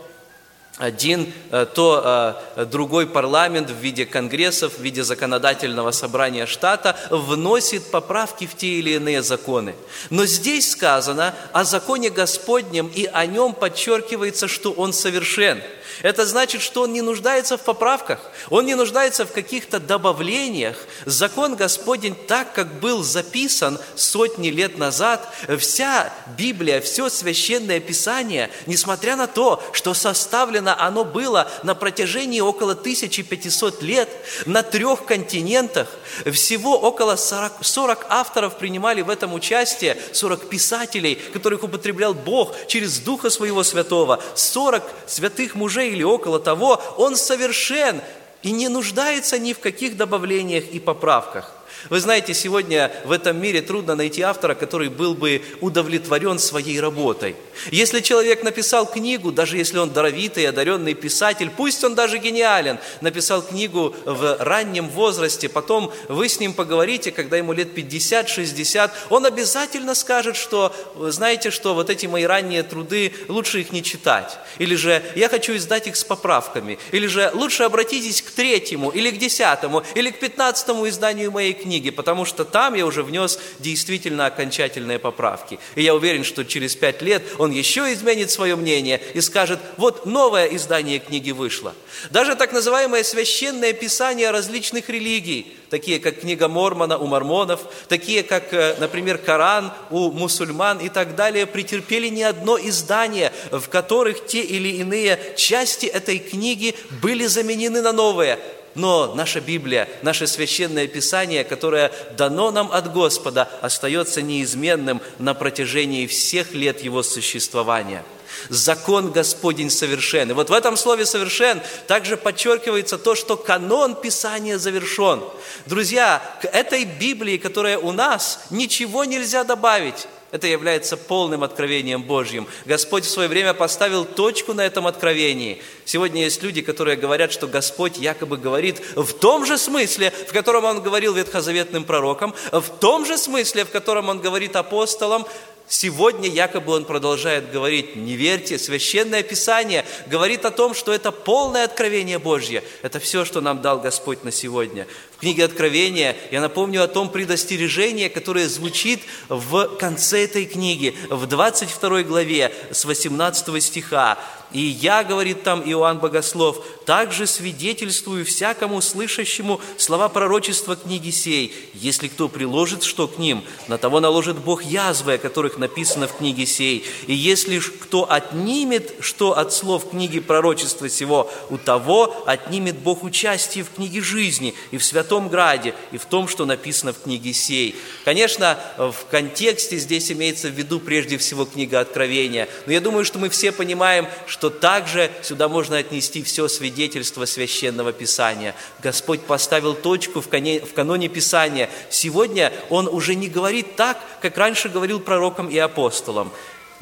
один, 0.76 1.32
э, 1.50 1.66
то 1.74 2.36
э, 2.54 2.64
другой 2.66 3.06
парламент 3.06 3.70
в 3.70 3.76
виде 3.76 4.06
конгрессов, 4.06 4.74
в 4.74 4.82
виде 4.82 5.02
законодательного 5.02 5.90
собрания 5.90 6.46
штата 6.46 6.94
вносит 7.10 7.90
поправки 7.90 8.46
в 8.46 8.54
те 8.54 8.68
или 8.78 8.90
иные 8.90 9.22
законы. 9.22 9.74
Но 10.10 10.24
здесь 10.26 10.70
сказано 10.70 11.34
о 11.52 11.64
законе 11.64 12.10
Господнем, 12.10 12.92
и 12.94 13.06
о 13.06 13.26
нем 13.26 13.54
подчеркивается, 13.54 14.46
что 14.46 14.72
он 14.72 14.92
совершен– 14.92 15.62
это 16.02 16.26
значит, 16.26 16.62
что 16.62 16.82
он 16.82 16.92
не 16.92 17.02
нуждается 17.02 17.56
в 17.56 17.62
поправках, 17.62 18.20
он 18.50 18.66
не 18.66 18.74
нуждается 18.74 19.26
в 19.26 19.32
каких-то 19.32 19.80
добавлениях. 19.80 20.76
Закон 21.04 21.56
Господень, 21.56 22.14
так 22.14 22.52
как 22.52 22.80
был 22.80 23.02
записан 23.02 23.78
сотни 23.94 24.48
лет 24.48 24.78
назад, 24.78 25.28
вся 25.58 26.12
Библия, 26.36 26.80
все 26.80 27.08
священное 27.08 27.80
Писание, 27.80 28.50
несмотря 28.66 29.16
на 29.16 29.26
то, 29.26 29.62
что 29.72 29.94
составлено 29.94 30.74
оно 30.78 31.04
было 31.04 31.50
на 31.62 31.74
протяжении 31.74 32.40
около 32.40 32.72
1500 32.72 33.82
лет 33.82 34.08
на 34.46 34.62
трех 34.62 35.04
континентах. 35.04 35.88
Всего 36.32 36.78
около 36.78 37.16
40, 37.16 37.64
40 37.64 38.06
авторов 38.08 38.58
принимали 38.58 39.02
в 39.02 39.10
этом 39.10 39.34
участие, 39.34 39.96
40 40.12 40.48
писателей, 40.48 41.16
которых 41.32 41.64
употреблял 41.64 42.14
Бог 42.14 42.54
через 42.66 42.98
Духа 42.98 43.30
Своего 43.30 43.62
Святого, 43.62 44.22
40 44.34 44.82
святых 45.06 45.54
мужей 45.54 45.87
или 45.88 46.02
около 46.02 46.38
того. 46.40 46.80
Он 46.96 47.16
совершен 47.16 48.00
и 48.42 48.52
не 48.52 48.68
нуждается 48.68 49.38
ни 49.38 49.52
в 49.52 49.58
каких 49.58 49.96
добавлениях 49.96 50.64
и 50.64 50.78
поправках. 50.78 51.57
Вы 51.90 52.00
знаете, 52.00 52.34
сегодня 52.34 52.92
в 53.04 53.12
этом 53.12 53.40
мире 53.40 53.62
трудно 53.62 53.94
найти 53.94 54.22
автора, 54.22 54.54
который 54.54 54.88
был 54.88 55.14
бы 55.14 55.42
удовлетворен 55.60 56.38
своей 56.38 56.80
работой. 56.80 57.34
Если 57.70 58.00
человек 58.00 58.42
написал 58.42 58.86
книгу, 58.86 59.32
даже 59.32 59.56
если 59.56 59.78
он 59.78 59.90
даровитый, 59.90 60.46
одаренный 60.46 60.94
писатель, 60.94 61.50
пусть 61.54 61.82
он 61.84 61.94
даже 61.94 62.18
гениален, 62.18 62.78
написал 63.00 63.42
книгу 63.42 63.94
в 64.04 64.36
раннем 64.40 64.88
возрасте, 64.88 65.48
потом 65.48 65.92
вы 66.08 66.28
с 66.28 66.40
ним 66.40 66.52
поговорите, 66.52 67.10
когда 67.10 67.36
ему 67.36 67.52
лет 67.52 67.76
50-60, 67.76 68.90
он 69.08 69.26
обязательно 69.26 69.94
скажет, 69.94 70.36
что, 70.36 70.74
знаете 70.96 71.50
что, 71.50 71.74
вот 71.74 71.90
эти 71.90 72.06
мои 72.06 72.24
ранние 72.24 72.62
труды, 72.62 73.12
лучше 73.28 73.60
их 73.60 73.72
не 73.72 73.82
читать. 73.82 74.38
Или 74.58 74.74
же 74.74 75.02
я 75.16 75.28
хочу 75.28 75.56
издать 75.56 75.86
их 75.86 75.96
с 75.96 76.04
поправками. 76.04 76.78
Или 76.92 77.06
же 77.06 77.30
лучше 77.32 77.62
обратитесь 77.62 78.22
к 78.22 78.30
третьему, 78.30 78.90
или 78.90 79.10
к 79.10 79.18
десятому, 79.18 79.82
или 79.94 80.10
к 80.10 80.18
пятнадцатому 80.18 80.88
изданию 80.88 81.30
моей 81.30 81.54
книги 81.54 81.77
книги, 81.78 81.90
потому 81.90 82.24
что 82.24 82.44
там 82.44 82.74
я 82.74 82.84
уже 82.84 83.02
внес 83.02 83.38
действительно 83.60 84.26
окончательные 84.26 84.98
поправки. 84.98 85.60
И 85.76 85.82
я 85.82 85.94
уверен, 85.94 86.24
что 86.24 86.44
через 86.44 86.74
пять 86.74 87.02
лет 87.02 87.22
он 87.38 87.52
еще 87.52 87.92
изменит 87.92 88.30
свое 88.30 88.56
мнение 88.56 89.00
и 89.14 89.20
скажет, 89.20 89.60
вот 89.76 90.06
новое 90.06 90.46
издание 90.46 90.98
книги 90.98 91.30
вышло. 91.30 91.72
Даже 92.10 92.34
так 92.34 92.52
называемое 92.52 93.04
священное 93.04 93.72
писание 93.72 94.30
различных 94.32 94.88
религий, 94.88 95.54
такие 95.70 96.00
как 96.00 96.20
книга 96.20 96.48
Мормона 96.48 96.98
у 96.98 97.06
мормонов, 97.06 97.60
такие 97.88 98.22
как, 98.22 98.52
э, 98.52 98.74
например, 98.80 99.18
Коран 99.18 99.72
у 99.90 100.10
мусульман 100.10 100.78
и 100.78 100.88
так 100.88 101.14
далее, 101.14 101.46
претерпели 101.46 102.08
не 102.08 102.24
одно 102.24 102.58
издание, 102.58 103.32
в 103.52 103.68
которых 103.68 104.26
те 104.26 104.40
или 104.40 104.68
иные 104.78 105.18
части 105.36 105.86
этой 105.86 106.18
книги 106.18 106.74
были 107.02 107.26
заменены 107.26 107.82
на 107.82 107.92
новые. 107.92 108.38
Но 108.74 109.14
наша 109.14 109.40
Библия, 109.40 109.88
наше 110.02 110.26
священное 110.26 110.86
Писание, 110.86 111.44
которое 111.44 111.92
дано 112.16 112.50
нам 112.50 112.70
от 112.70 112.92
Господа, 112.92 113.48
остается 113.60 114.22
неизменным 114.22 115.00
на 115.18 115.34
протяжении 115.34 116.06
всех 116.06 116.52
лет 116.52 116.82
его 116.82 117.02
существования. 117.02 118.04
Закон 118.48 119.10
Господень 119.10 119.70
совершен. 119.70 120.30
И 120.30 120.34
вот 120.34 120.50
в 120.50 120.52
этом 120.52 120.76
слове 120.76 121.06
«совершен» 121.06 121.60
также 121.86 122.16
подчеркивается 122.16 122.98
то, 122.98 123.14
что 123.14 123.36
канон 123.36 123.94
Писания 123.94 124.58
завершен. 124.58 125.22
Друзья, 125.66 126.22
к 126.40 126.44
этой 126.44 126.84
Библии, 126.84 127.36
которая 127.36 127.78
у 127.78 127.92
нас, 127.92 128.40
ничего 128.50 129.04
нельзя 129.04 129.44
добавить. 129.44 130.06
Это 130.30 130.46
является 130.46 130.98
полным 130.98 131.42
откровением 131.42 132.02
Божьим. 132.02 132.46
Господь 132.66 133.04
в 133.04 133.10
свое 133.10 133.28
время 133.28 133.54
поставил 133.54 134.04
точку 134.04 134.52
на 134.52 134.60
этом 134.60 134.86
откровении. 134.86 135.62
Сегодня 135.86 136.24
есть 136.24 136.42
люди, 136.42 136.60
которые 136.60 136.98
говорят, 136.98 137.32
что 137.32 137.46
Господь 137.46 137.96
якобы 137.96 138.36
говорит 138.36 138.82
в 138.94 139.12
том 139.14 139.46
же 139.46 139.56
смысле, 139.56 140.10
в 140.10 140.32
котором 140.32 140.66
Он 140.66 140.82
говорил 140.82 141.14
ветхозаветным 141.14 141.84
пророкам, 141.84 142.34
в 142.52 142.68
том 142.78 143.06
же 143.06 143.16
смысле, 143.16 143.64
в 143.64 143.70
котором 143.70 144.10
Он 144.10 144.20
говорит 144.20 144.54
апостолам, 144.54 145.26
Сегодня 145.68 146.30
якобы 146.30 146.72
он 146.72 146.86
продолжает 146.86 147.50
говорить, 147.52 147.94
не 147.94 148.16
верьте, 148.16 148.58
Священное 148.58 149.22
Писание 149.22 149.84
говорит 150.06 150.46
о 150.46 150.50
том, 150.50 150.74
что 150.74 150.94
это 150.94 151.12
полное 151.12 151.64
откровение 151.64 152.18
Божье. 152.18 152.64
Это 152.80 152.98
все, 152.98 153.26
что 153.26 153.42
нам 153.42 153.60
дал 153.60 153.78
Господь 153.78 154.24
на 154.24 154.32
сегодня. 154.32 154.86
В 155.16 155.20
книге 155.20 155.44
Откровения 155.44 156.16
я 156.30 156.40
напомню 156.40 156.82
о 156.82 156.88
том 156.88 157.10
предостережении, 157.10 158.08
которое 158.08 158.48
звучит 158.48 159.00
в 159.28 159.76
конце 159.76 160.24
этой 160.24 160.46
книги, 160.46 160.96
в 161.10 161.26
22 161.26 162.02
главе 162.04 162.54
с 162.70 162.84
18 162.86 163.62
стиха. 163.62 164.18
И 164.52 164.60
я, 164.60 165.04
говорит 165.04 165.42
там 165.42 165.62
Иоанн 165.62 165.98
Богослов, 165.98 166.64
также 166.86 167.26
свидетельствую 167.26 168.24
всякому 168.24 168.80
слышащему 168.80 169.60
слова 169.76 170.08
пророчества 170.08 170.76
книги 170.76 171.10
сей. 171.10 171.52
Если 171.74 172.08
кто 172.08 172.28
приложит 172.28 172.82
что 172.82 173.08
к 173.08 173.18
ним, 173.18 173.44
на 173.66 173.76
того 173.76 174.00
наложит 174.00 174.38
Бог 174.38 174.62
язвы, 174.62 175.14
о 175.14 175.18
которых 175.18 175.58
написано 175.58 176.08
в 176.08 176.16
книге 176.16 176.46
сей. 176.46 176.84
И 177.06 177.14
если 177.14 177.58
кто 177.58 178.10
отнимет 178.10 178.94
что 179.00 179.36
от 179.36 179.52
слов 179.52 179.90
книги 179.90 180.20
пророчества 180.20 180.88
сего, 180.88 181.30
у 181.50 181.58
того 181.58 182.24
отнимет 182.26 182.78
Бог 182.78 183.02
участие 183.02 183.64
в 183.64 183.70
книге 183.70 184.00
жизни 184.00 184.54
и 184.70 184.78
в 184.78 184.84
святом 184.84 185.28
граде, 185.28 185.74
и 185.92 185.98
в 185.98 186.06
том, 186.06 186.28
что 186.28 186.46
написано 186.46 186.92
в 186.92 187.02
книге 187.02 187.32
сей. 187.32 187.74
Конечно, 188.04 188.58
в 188.78 188.96
контексте 189.10 189.76
здесь 189.76 190.10
имеется 190.10 190.48
в 190.48 190.52
виду 190.52 190.80
прежде 190.80 191.18
всего 191.18 191.44
книга 191.44 191.80
Откровения. 191.80 192.48
Но 192.66 192.72
я 192.72 192.80
думаю, 192.80 193.04
что 193.04 193.18
мы 193.18 193.28
все 193.28 193.52
понимаем, 193.52 194.06
что 194.26 194.37
что 194.38 194.50
также 194.50 195.10
сюда 195.22 195.48
можно 195.48 195.78
отнести 195.78 196.22
все 196.22 196.46
свидетельство 196.46 197.24
Священного 197.24 197.92
Писания. 197.92 198.54
Господь 198.80 199.22
поставил 199.22 199.74
точку 199.74 200.20
в, 200.20 200.28
коне, 200.28 200.60
в 200.60 200.74
каноне 200.74 201.08
Писания. 201.08 201.68
Сегодня 201.90 202.52
Он 202.70 202.86
уже 202.86 203.16
не 203.16 203.28
говорит 203.28 203.74
так, 203.74 203.98
как 204.22 204.38
раньше 204.38 204.68
говорил 204.68 205.00
пророкам 205.00 205.48
и 205.48 205.58
апостолам. 205.58 206.30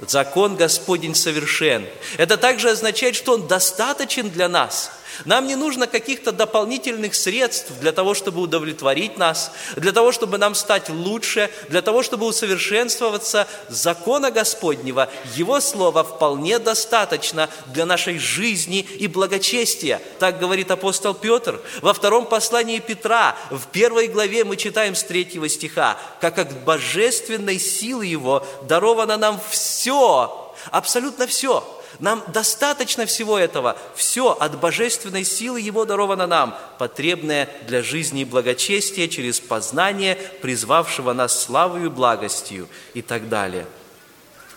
Закон 0.07 0.57
Господень 0.57 1.15
совершен. 1.15 1.87
Это 2.19 2.37
также 2.37 2.69
означает, 2.69 3.17
что 3.17 3.33
Он 3.33 3.49
достаточен 3.49 4.29
для 4.29 4.49
нас– 4.49 4.93
нам 5.25 5.47
не 5.47 5.57
нужно 5.57 5.87
каких-то 5.87 6.33
дополнительных 6.33 7.15
средств 7.15 7.73
для 7.81 7.93
того, 7.93 8.15
чтобы 8.15 8.41
удовлетворить 8.41 9.19
нас, 9.19 9.53
для 9.77 9.93
того, 9.93 10.13
чтобы 10.13 10.39
нам 10.39 10.55
стать 10.55 10.89
лучше, 10.89 11.51
для 11.69 11.83
того, 11.83 12.03
чтобы 12.03 12.27
усовершенствоваться. 12.27 13.47
Закона 13.69 14.31
Господнего, 14.31 15.09
Его 15.35 15.61
Слова 15.61 16.05
вполне 16.05 16.59
достаточно 16.59 17.49
для 17.67 17.87
нашей 17.87 18.19
жизни 18.19 18.81
и 18.81 19.07
благочестия. 19.07 20.01
Так 20.19 20.39
говорит 20.39 20.71
апостол 20.71 21.15
Петр. 21.15 21.61
Во 21.81 21.93
втором 21.93 22.27
послании 22.27 22.79
Петра, 22.79 23.37
в 23.51 23.67
первой 23.69 24.09
главе 24.09 24.45
мы 24.45 24.57
читаем 24.57 24.95
с 24.95 25.03
третьего 25.03 25.49
стиха, 25.49 25.99
«Как 26.21 26.39
от 26.39 26.53
божественной 26.65 27.59
силы 27.59 28.07
Его 28.07 28.47
даровано 28.63 29.17
нам 29.17 29.41
все, 29.51 30.53
абсолютно 30.71 31.27
все, 31.27 31.65
нам 31.99 32.23
достаточно 32.29 33.07
всего 33.07 33.39
этого. 33.39 33.77
Все 33.95 34.33
от 34.33 34.59
божественной 34.59 35.25
силы 35.25 35.61
Его 35.61 35.85
даровано 35.85 36.27
нам, 36.27 36.59
потребное 36.79 37.49
для 37.67 37.83
жизни 37.83 38.23
и 38.23 38.25
благочестия 38.25 39.09
через 39.09 39.41
познание, 39.41 40.17
призвавшего 40.43 41.13
нас 41.13 41.41
славою 41.43 41.87
и 41.87 41.89
благостью 41.89 42.69
и 42.95 43.03
так 43.03 43.29
далее 43.29 43.67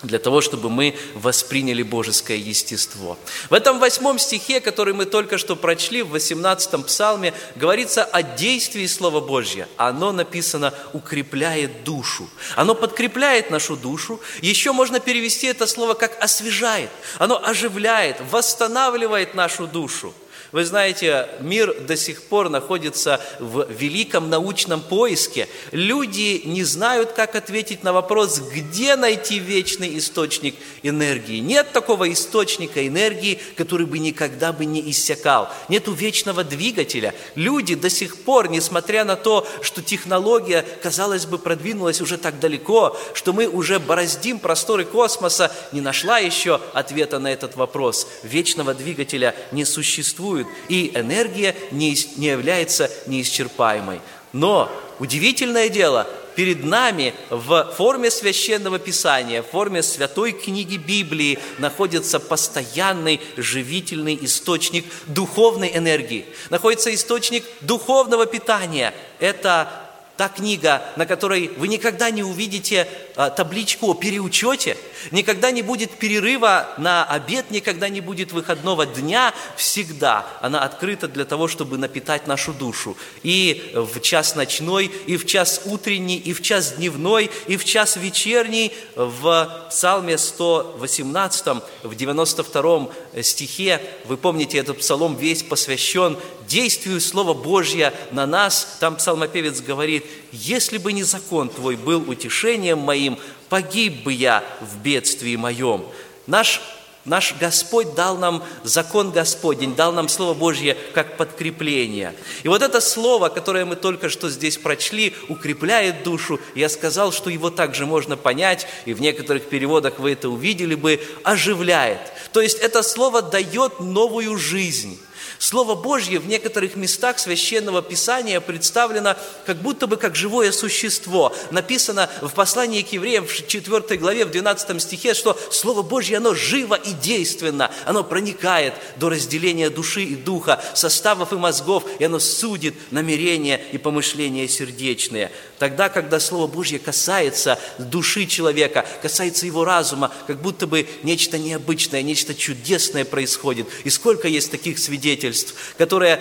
для 0.03 0.19
того, 0.19 0.41
чтобы 0.41 0.69
мы 0.69 0.95
восприняли 1.13 1.83
божеское 1.83 2.37
естество. 2.37 3.17
В 3.49 3.53
этом 3.53 3.79
восьмом 3.79 4.17
стихе, 4.19 4.61
который 4.61 4.93
мы 4.93 5.05
только 5.05 5.37
что 5.37 5.55
прочли, 5.55 6.01
в 6.01 6.09
восемнадцатом 6.09 6.83
псалме, 6.83 7.33
говорится 7.55 8.03
о 8.03 8.23
действии 8.23 8.87
Слова 8.87 9.19
Божьего. 9.19 9.67
Оно 9.77 10.11
написано 10.11 10.73
«укрепляет 10.93 11.83
душу». 11.83 12.29
Оно 12.55 12.75
подкрепляет 12.75 13.51
нашу 13.51 13.75
душу. 13.75 14.19
Еще 14.41 14.71
можно 14.71 14.99
перевести 14.99 15.47
это 15.47 15.67
слово 15.67 15.93
как 15.93 16.21
«освежает». 16.23 16.89
Оно 17.17 17.41
оживляет, 17.43 18.17
восстанавливает 18.31 19.35
нашу 19.35 19.67
душу. 19.67 20.13
Вы 20.51 20.65
знаете, 20.65 21.27
мир 21.41 21.75
до 21.81 21.95
сих 21.95 22.23
пор 22.23 22.49
находится 22.49 23.21
в 23.39 23.69
великом 23.69 24.29
научном 24.31 24.81
поиске. 24.81 25.47
Люди 25.71 26.41
не 26.43 26.63
знают, 26.63 27.11
как 27.11 27.35
ответить 27.35 27.83
на 27.83 27.93
вопрос, 27.93 28.39
где 28.39 28.95
найти 28.95 29.37
вечный 29.37 29.95
источник 29.99 30.55
энергии. 30.81 31.37
Нет 31.37 31.71
такого 31.71 32.11
источника 32.11 32.87
энергии, 32.87 33.39
который 33.57 33.85
бы 33.85 33.99
никогда 33.99 34.51
бы 34.51 34.65
не 34.65 34.89
иссякал. 34.89 35.49
Нету 35.67 35.93
вечного 35.93 36.43
двигателя. 36.43 37.13
Люди 37.35 37.75
до 37.75 37.91
сих 37.91 38.17
пор, 38.17 38.49
несмотря 38.49 39.05
на 39.05 39.15
то, 39.15 39.47
что 39.61 39.83
технология, 39.83 40.65
казалось 40.81 41.27
бы, 41.27 41.37
продвинулась 41.37 42.01
уже 42.01 42.17
так 42.17 42.39
далеко, 42.39 42.97
что 43.13 43.33
мы 43.33 43.47
уже 43.47 43.77
бороздим 43.77 44.39
просторы 44.39 44.83
космоса, 44.83 45.51
не 45.71 45.81
нашла 45.81 46.17
еще 46.17 46.59
ответа 46.73 47.19
на 47.19 47.31
этот 47.31 47.55
вопрос. 47.55 48.07
Вечного 48.23 48.73
двигателя 48.73 49.35
не 49.51 49.63
существует 49.63 50.38
существует, 50.39 50.47
и 50.67 50.91
энергия 50.95 51.55
не, 51.71 51.95
не 52.17 52.27
является 52.27 52.89
неисчерпаемой. 53.07 54.01
Но 54.33 54.71
удивительное 54.99 55.69
дело, 55.69 56.07
перед 56.35 56.63
нами 56.63 57.13
в 57.29 57.73
форме 57.75 58.11
священного 58.11 58.79
писания, 58.79 59.41
в 59.41 59.47
форме 59.47 59.83
святой 59.83 60.31
книги 60.31 60.77
Библии 60.77 61.39
находится 61.57 62.19
постоянный 62.19 63.19
живительный 63.37 64.17
источник 64.21 64.85
духовной 65.07 65.71
энергии, 65.75 66.25
находится 66.49 66.93
источник 66.93 67.43
духовного 67.61 68.25
питания. 68.25 68.93
Это 69.19 69.67
та 70.15 70.27
книга, 70.27 70.83
на 70.97 71.05
которой 71.05 71.49
вы 71.57 71.69
никогда 71.69 72.11
не 72.11 72.23
увидите 72.23 72.87
а, 73.15 73.29
табличку 73.29 73.91
о 73.91 73.93
переучете, 73.93 74.75
никогда 75.11 75.51
не 75.51 75.61
будет 75.61 75.91
перерыва 75.91 76.69
на 76.77 77.05
обед, 77.05 77.51
никогда 77.51 77.89
не 77.89 78.01
будет 78.01 78.31
выходного 78.31 78.85
дня, 78.85 79.33
всегда 79.55 80.25
она 80.41 80.63
открыта 80.63 81.07
для 81.07 81.25
того, 81.25 81.47
чтобы 81.47 81.77
напитать 81.77 82.27
нашу 82.27 82.53
душу. 82.53 82.97
И 83.23 83.71
в 83.73 83.99
час 84.01 84.35
ночной, 84.35 84.91
и 85.05 85.17
в 85.17 85.25
час 85.25 85.61
утренний, 85.65 86.17
и 86.17 86.33
в 86.33 86.41
час 86.41 86.73
дневной, 86.73 87.29
и 87.47 87.57
в 87.57 87.65
час 87.65 87.95
вечерний 87.95 88.73
в 88.95 89.67
Псалме 89.69 90.17
118, 90.17 91.63
в 91.83 91.95
92 91.95 92.89
стихе, 93.21 93.81
вы 94.05 94.17
помните, 94.17 94.57
этот 94.57 94.79
псалом 94.79 95.15
весь 95.15 95.43
посвящен 95.43 96.17
действию 96.47 96.99
Слова 96.99 97.33
Божьего 97.33 97.93
на 98.11 98.25
нас. 98.25 98.77
Там 98.79 98.95
псалмопевец 98.95 99.61
говорит, 99.61 100.05
«Если 100.31 100.77
бы 100.77 100.91
не 100.91 101.03
закон 101.03 101.49
Твой 101.49 101.75
был 101.75 102.09
утешением 102.09 102.79
моим, 102.79 103.19
погиб 103.49 104.03
бы 104.03 104.13
я 104.13 104.43
в 104.61 104.77
бедствии 104.77 105.35
моем». 105.35 105.85
Наш 106.27 106.61
Наш 107.05 107.33
Господь 107.39 107.95
дал 107.95 108.17
нам 108.17 108.43
закон 108.63 109.11
Господень, 109.11 109.73
дал 109.73 109.93
нам 109.93 110.09
Слово 110.09 110.33
Божье 110.35 110.77
как 110.93 111.17
подкрепление. 111.17 112.13
И 112.43 112.47
вот 112.49 112.61
это 112.61 112.81
Слово, 112.81 113.29
которое 113.29 113.65
мы 113.65 113.77
только 113.77 114.09
что 114.09 114.29
здесь 114.29 114.57
прочли, 114.57 115.15
укрепляет 115.29 116.03
душу. 116.03 116.39
Я 116.55 116.67
сказал, 116.67 117.11
что 117.11 117.29
его 117.29 117.49
также 117.49 117.85
можно 117.85 118.17
понять, 118.17 118.67
и 118.85 118.93
в 118.93 119.01
некоторых 119.01 119.45
переводах 119.45 119.97
вы 119.97 120.11
это 120.11 120.29
увидели 120.29 120.75
бы, 120.75 121.01
оживляет. 121.23 122.01
То 122.33 122.41
есть 122.41 122.59
это 122.59 122.83
Слово 122.83 123.21
дает 123.21 123.79
новую 123.79 124.37
жизнь. 124.37 124.99
Слово 125.39 125.75
Божье 125.75 126.19
в 126.19 126.27
некоторых 126.27 126.75
местах 126.75 127.17
Священного 127.17 127.81
Писания 127.81 128.41
представлено 128.41 129.15
как 129.45 129.57
будто 129.61 129.87
бы 129.87 129.95
как 129.95 130.13
живое 130.13 130.51
существо. 130.51 131.33
Написано 131.49 132.09
в 132.21 132.33
послании 132.33 132.81
к 132.81 132.91
евреям 132.91 133.25
в 133.25 133.47
4 133.47 133.97
главе, 133.97 134.25
в 134.25 134.31
12 134.31 134.81
стихе, 134.81 135.13
что 135.13 135.39
Слово 135.49 135.81
Божье, 135.81 136.17
оно 136.17 136.33
живо 136.33 136.75
и 136.75 136.91
действенно, 136.91 137.71
оно 137.85 138.03
проникает 138.03 138.73
до 138.97 139.07
разделения 139.07 139.69
души 139.69 140.03
и 140.03 140.15
духа, 140.17 140.61
составов 140.73 141.31
и 141.31 141.37
мозгов, 141.37 141.85
и 141.99 142.03
оно 142.03 142.19
судит 142.19 142.75
намерения 142.91 143.61
и 143.71 143.77
помышления 143.77 144.45
сердечные. 144.49 145.31
Тогда, 145.57 145.87
когда 145.87 146.19
Слово 146.19 146.47
Божье 146.47 146.79
касается 146.79 147.57
души 147.77 148.25
человека, 148.25 148.85
касается 149.01 149.45
его 149.45 149.63
разума, 149.63 150.11
как 150.27 150.41
будто 150.41 150.67
бы 150.67 150.85
нечто 151.03 151.37
необычное, 151.37 152.01
нечто 152.01 152.35
чудесное 152.35 153.05
происходит. 153.05 153.67
И 153.85 153.89
сколько 153.89 154.27
есть 154.27 154.51
таких 154.51 154.79
свидетельств, 154.79 155.28
свидетельств, 155.29 155.55
которые 155.77 156.17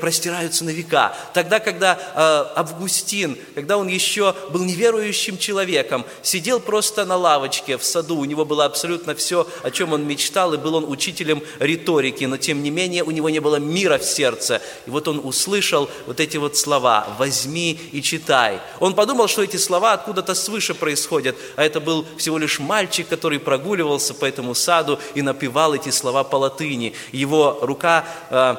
простираются 0.00 0.64
на 0.64 0.70
века. 0.70 1.14
Тогда, 1.34 1.60
когда 1.60 1.94
э, 1.94 2.58
Августин, 2.58 3.36
когда 3.54 3.76
он 3.76 3.88
еще 3.88 4.34
был 4.50 4.64
неверующим 4.64 5.38
человеком, 5.38 6.04
сидел 6.22 6.60
просто 6.60 7.04
на 7.04 7.16
лавочке 7.16 7.76
в 7.76 7.84
саду, 7.84 8.16
у 8.18 8.24
него 8.24 8.44
было 8.44 8.64
абсолютно 8.64 9.14
все, 9.14 9.46
о 9.62 9.70
чем 9.70 9.92
он 9.92 10.06
мечтал, 10.06 10.54
и 10.54 10.56
был 10.56 10.74
он 10.74 10.90
учителем 10.90 11.42
риторики, 11.58 12.24
но 12.24 12.36
тем 12.36 12.62
не 12.62 12.70
менее 12.70 13.04
у 13.04 13.10
него 13.10 13.30
не 13.30 13.40
было 13.40 13.56
мира 13.56 13.98
в 13.98 14.04
сердце. 14.04 14.60
И 14.86 14.90
вот 14.90 15.08
он 15.08 15.20
услышал 15.22 15.88
вот 16.06 16.20
эти 16.20 16.36
вот 16.36 16.56
слова 16.56 17.06
«возьми 17.18 17.78
и 17.92 18.02
читай». 18.02 18.60
Он 18.80 18.94
подумал, 18.94 19.28
что 19.28 19.42
эти 19.42 19.56
слова 19.56 19.92
откуда-то 19.92 20.34
свыше 20.34 20.74
происходят, 20.74 21.36
а 21.56 21.64
это 21.64 21.80
был 21.80 22.06
всего 22.16 22.38
лишь 22.38 22.58
мальчик, 22.58 23.08
который 23.08 23.38
прогуливался 23.38 24.14
по 24.14 24.24
этому 24.24 24.54
саду 24.54 24.98
и 25.14 25.22
напевал 25.22 25.74
эти 25.74 25.90
слова 25.90 26.24
по 26.24 26.36
латыни. 26.36 26.94
Его 27.12 27.58
рука 27.62 28.04
э, 28.30 28.51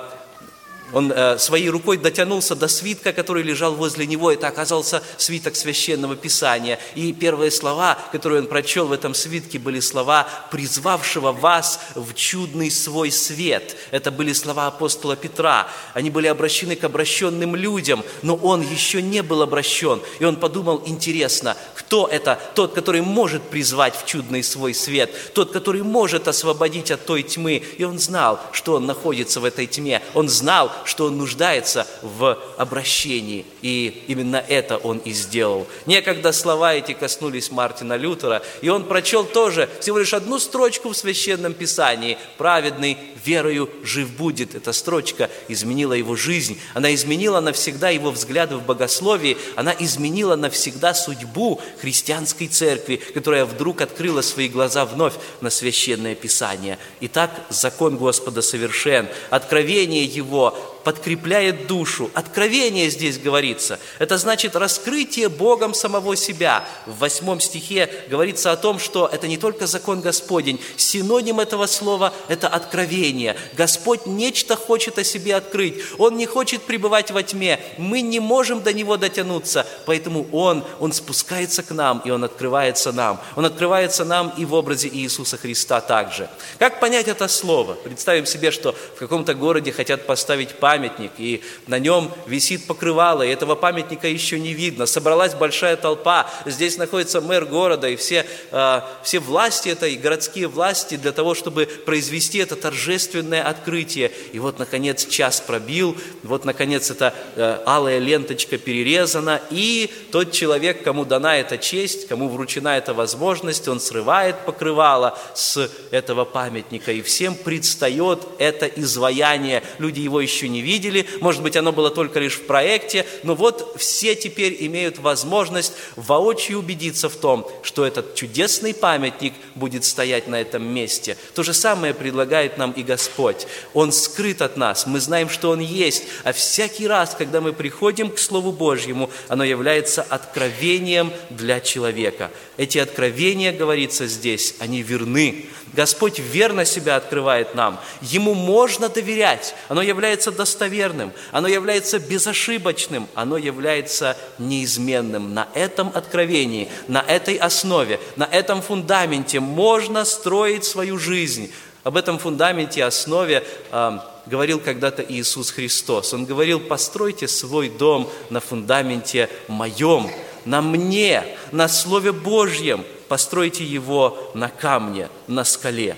он 0.93 1.11
э, 1.11 1.37
своей 1.39 1.69
рукой 1.69 1.97
дотянулся 1.97 2.55
до 2.55 2.67
свитка, 2.67 3.13
который 3.13 3.43
лежал 3.43 3.73
возле 3.73 4.05
него. 4.05 4.31
Это 4.31 4.47
оказался 4.47 5.03
свиток 5.17 5.55
священного 5.55 6.15
писания. 6.15 6.79
И 6.95 7.11
первые 7.11 7.51
слова, 7.51 7.97
которые 8.11 8.41
он 8.41 8.47
прочел 8.47 8.87
в 8.87 8.91
этом 8.91 9.13
свитке, 9.15 9.57
были 9.59 9.79
слова 9.79 10.27
призвавшего 10.51 11.31
вас 11.31 11.79
в 11.95 12.13
чудный 12.13 12.69
свой 12.69 13.11
свет. 13.11 13.75
Это 13.91 14.11
были 14.11 14.33
слова 14.33 14.67
апостола 14.67 15.15
Петра. 15.15 15.67
Они 15.93 16.09
были 16.09 16.27
обращены 16.27 16.75
к 16.75 16.83
обращенным 16.83 17.55
людям, 17.55 18.03
но 18.21 18.35
он 18.35 18.61
еще 18.61 19.01
не 19.01 19.23
был 19.23 19.41
обращен. 19.41 20.01
И 20.19 20.25
он 20.25 20.35
подумал, 20.35 20.83
интересно, 20.85 21.57
кто 21.85 22.07
это? 22.07 22.39
Тот, 22.55 22.73
который 22.73 23.01
может 23.01 23.43
призвать 23.43 23.95
в 23.95 24.05
чудный 24.05 24.41
свой 24.41 24.73
свет, 24.73 25.11
тот, 25.33 25.51
который 25.51 25.83
может 25.83 26.27
освободить 26.27 26.89
от 26.89 27.05
той 27.05 27.21
тьмы. 27.21 27.61
И 27.77 27.83
он 27.83 27.99
знал, 27.99 28.39
что 28.51 28.73
он 28.73 28.85
находится 28.87 29.39
в 29.39 29.45
этой 29.45 29.67
тьме. 29.67 30.01
Он 30.15 30.27
знал, 30.27 30.71
что 30.85 31.05
он 31.05 31.17
нуждается 31.17 31.85
в 32.01 32.39
обращении, 32.57 33.45
и 33.61 34.05
именно 34.07 34.43
это 34.47 34.77
он 34.77 34.97
и 34.99 35.11
сделал. 35.11 35.67
Некогда 35.85 36.31
слова 36.31 36.73
эти 36.73 36.93
коснулись 36.93 37.51
Мартина 37.51 37.95
Лютера, 37.95 38.41
и 38.61 38.69
он 38.69 38.85
прочел 38.85 39.23
тоже 39.23 39.69
всего 39.79 39.99
лишь 39.99 40.13
одну 40.13 40.39
строчку 40.39 40.89
в 40.89 40.97
Священном 40.97 41.53
Писании 41.53 42.17
«Праведный 42.37 42.97
верою 43.23 43.69
жив 43.83 44.09
будет». 44.11 44.55
Эта 44.55 44.73
строчка 44.73 45.29
изменила 45.47 45.93
его 45.93 46.15
жизнь, 46.15 46.59
она 46.73 46.93
изменила 46.95 47.39
навсегда 47.39 47.89
его 47.89 48.11
взгляды 48.11 48.57
в 48.57 48.63
богословии, 48.63 49.37
она 49.55 49.75
изменила 49.77 50.35
навсегда 50.35 50.93
судьбу 50.93 51.61
христианской 51.79 52.47
церкви, 52.47 52.97
которая 53.13 53.45
вдруг 53.45 53.81
открыла 53.81 54.21
свои 54.21 54.47
глаза 54.47 54.85
вновь 54.85 55.13
на 55.41 55.49
Священное 55.49 56.15
Писание. 56.15 56.77
Итак, 57.01 57.31
закон 57.49 57.97
Господа 57.97 58.41
совершен, 58.41 59.07
откровение 59.29 60.05
Его 60.05 60.72
подкрепляет 60.83 61.67
душу. 61.67 62.11
Откровение 62.13 62.89
здесь 62.89 63.17
говорится. 63.17 63.79
Это 63.99 64.17
значит 64.17 64.55
раскрытие 64.55 65.29
Богом 65.29 65.73
самого 65.73 66.15
себя. 66.15 66.65
В 66.85 66.99
восьмом 66.99 67.39
стихе 67.39 67.89
говорится 68.09 68.51
о 68.51 68.57
том, 68.57 68.79
что 68.79 69.09
это 69.11 69.27
не 69.27 69.37
только 69.37 69.67
закон 69.67 70.01
Господень. 70.01 70.59
Синоним 70.75 71.39
этого 71.39 71.65
слова– 71.65 72.13
это 72.27 72.47
откровение. 72.47 73.35
Господь 73.53 74.05
нечто 74.05 74.55
хочет 74.55 74.97
о 74.97 75.03
себе 75.03 75.35
открыть. 75.35 75.81
Он 75.97 76.17
не 76.17 76.25
хочет 76.25 76.63
пребывать 76.63 77.11
во 77.11 77.23
тьме. 77.23 77.59
Мы 77.77 78.01
не 78.01 78.19
можем 78.19 78.61
до 78.61 78.73
Него 78.73 78.97
дотянуться. 78.97 79.65
Поэтому 79.85 80.27
Он, 80.31 80.63
Он 80.79 80.91
спускается 80.91 81.63
к 81.63 81.71
нам, 81.71 82.01
и 82.05 82.09
Он 82.09 82.23
открывается 82.23 82.91
нам. 82.91 83.21
Он 83.35 83.45
открывается 83.45 84.05
нам 84.05 84.33
и 84.37 84.45
в 84.45 84.53
образе 84.53 84.89
Иисуса 84.89 85.37
Христа 85.37 85.81
также. 85.81 86.29
Как 86.59 86.79
понять 86.79 87.07
это 87.07 87.27
слово? 87.27 87.73
Представим 87.73 88.25
себе, 88.25 88.51
что 88.51 88.75
в 88.95 88.99
каком-то 88.99 89.33
городе 89.33 89.71
хотят 89.71 90.05
поставить 90.05 90.55
памятник 90.59 90.72
памятник, 90.73 91.11
и 91.19 91.41
на 91.67 91.77
нем 91.77 92.11
висит 92.25 92.65
покрывало, 92.65 93.21
и 93.21 93.29
этого 93.29 93.53
памятника 93.53 94.07
еще 94.07 94.39
не 94.39 94.53
видно. 94.53 94.87
Собралась 94.87 95.35
большая 95.35 95.75
толпа, 95.75 96.27
здесь 96.47 96.77
находится 96.77 97.21
мэр 97.21 97.45
города, 97.45 97.87
и 97.87 97.95
все, 97.95 98.25
э, 98.51 98.81
все 99.03 99.19
власти 99.19 99.69
это, 99.69 99.85
и 99.85 99.95
городские 99.95 100.47
власти 100.47 100.95
для 100.95 101.11
того, 101.11 101.35
чтобы 101.35 101.67
произвести 101.85 102.39
это 102.39 102.55
торжественное 102.55 103.43
открытие. 103.43 104.11
И 104.31 104.39
вот, 104.39 104.57
наконец, 104.57 105.05
час 105.05 105.41
пробил, 105.41 105.95
вот, 106.23 106.43
наконец, 106.43 106.89
эта 106.89 107.13
э, 107.35 107.59
алая 107.67 107.99
ленточка 107.99 108.57
перерезана, 108.57 109.39
и 109.51 109.91
тот 110.11 110.31
человек, 110.31 110.83
кому 110.83 111.05
дана 111.05 111.37
эта 111.37 111.59
честь, 111.59 112.07
кому 112.07 112.29
вручена 112.29 112.77
эта 112.77 112.95
возможность, 112.95 113.67
он 113.67 113.79
срывает 113.79 114.37
покрывало 114.45 115.19
с 115.35 115.69
этого 115.91 116.25
памятника, 116.25 116.91
и 116.91 117.03
всем 117.03 117.35
предстает 117.35 118.19
это 118.39 118.65
изваяние. 118.65 119.61
Люди 119.77 119.99
его 119.99 120.19
еще 120.19 120.49
не 120.49 120.62
видели, 120.63 121.05
может 121.21 121.43
быть, 121.43 121.55
оно 121.55 121.71
было 121.71 121.91
только 121.91 122.19
лишь 122.19 122.35
в 122.35 122.45
проекте, 122.45 123.05
но 123.21 123.35
вот 123.35 123.75
все 123.77 124.15
теперь 124.15 124.57
имеют 124.61 124.97
возможность 124.97 125.73
воочию 125.95 126.59
убедиться 126.59 127.09
в 127.09 127.15
том, 127.15 127.47
что 127.61 127.85
этот 127.85 128.15
чудесный 128.15 128.73
памятник 128.73 129.33
будет 129.55 129.83
стоять 129.83 130.27
на 130.27 130.41
этом 130.41 130.63
месте. 130.63 131.17
То 131.35 131.43
же 131.43 131.53
самое 131.53 131.93
предлагает 131.93 132.57
нам 132.57 132.71
и 132.71 132.83
Господь. 132.83 133.45
Он 133.73 133.91
скрыт 133.91 134.41
от 134.41 134.57
нас, 134.57 134.87
мы 134.87 134.99
знаем, 134.99 135.29
что 135.29 135.51
Он 135.51 135.59
есть, 135.59 136.03
а 136.23 136.33
всякий 136.33 136.87
раз, 136.87 137.15
когда 137.15 137.41
мы 137.41 137.53
приходим 137.53 138.09
к 138.09 138.17
Слову 138.17 138.51
Божьему, 138.51 139.09
оно 139.27 139.43
является 139.43 140.01
откровением 140.01 141.11
для 141.29 141.59
человека. 141.59 142.31
Эти 142.57 142.77
откровения, 142.77 143.51
говорится 143.51 144.07
здесь, 144.07 144.55
они 144.59 144.81
верны. 144.81 145.45
Господь 145.73 146.19
верно 146.19 146.65
себя 146.65 146.95
открывает 146.95 147.55
нам. 147.55 147.79
Ему 148.01 148.35
можно 148.35 148.89
доверять. 148.89 149.55
Оно 149.69 149.81
является 149.81 150.31
достоверным, 150.31 151.11
оно 151.31 151.47
является 151.47 151.99
безошибочным, 151.99 153.07
оно 153.15 153.37
является 153.37 154.15
неизменным. 154.37 155.33
На 155.33 155.47
этом 155.55 155.91
откровении, 155.93 156.69
на 156.87 157.01
этой 157.01 157.35
основе, 157.35 157.99
на 158.15 158.25
этом 158.25 158.61
фундаменте 158.61 159.39
можно 159.39 160.05
строить 160.05 160.63
свою 160.63 160.99
жизнь. 160.99 161.51
Об 161.83 161.97
этом 161.97 162.17
фундаменте, 162.17 162.85
основе 162.85 163.43
э, 163.71 163.99
говорил 164.25 164.59
когда-то 164.59 165.03
Иисус 165.07 165.51
Христос. 165.51 166.13
Он 166.13 166.25
говорил, 166.25 166.59
постройте 166.59 167.27
свой 167.27 167.67
дом 167.67 168.09
на 168.29 168.39
фундаменте 168.39 169.29
моем, 169.47 170.09
на 170.45 170.61
мне, 170.61 171.23
на 171.51 171.67
Слове 171.67 172.11
Божьем, 172.11 172.85
постройте 173.07 173.63
его 173.63 174.31
на 174.33 174.49
камне, 174.49 175.09
на 175.27 175.43
скале. 175.43 175.95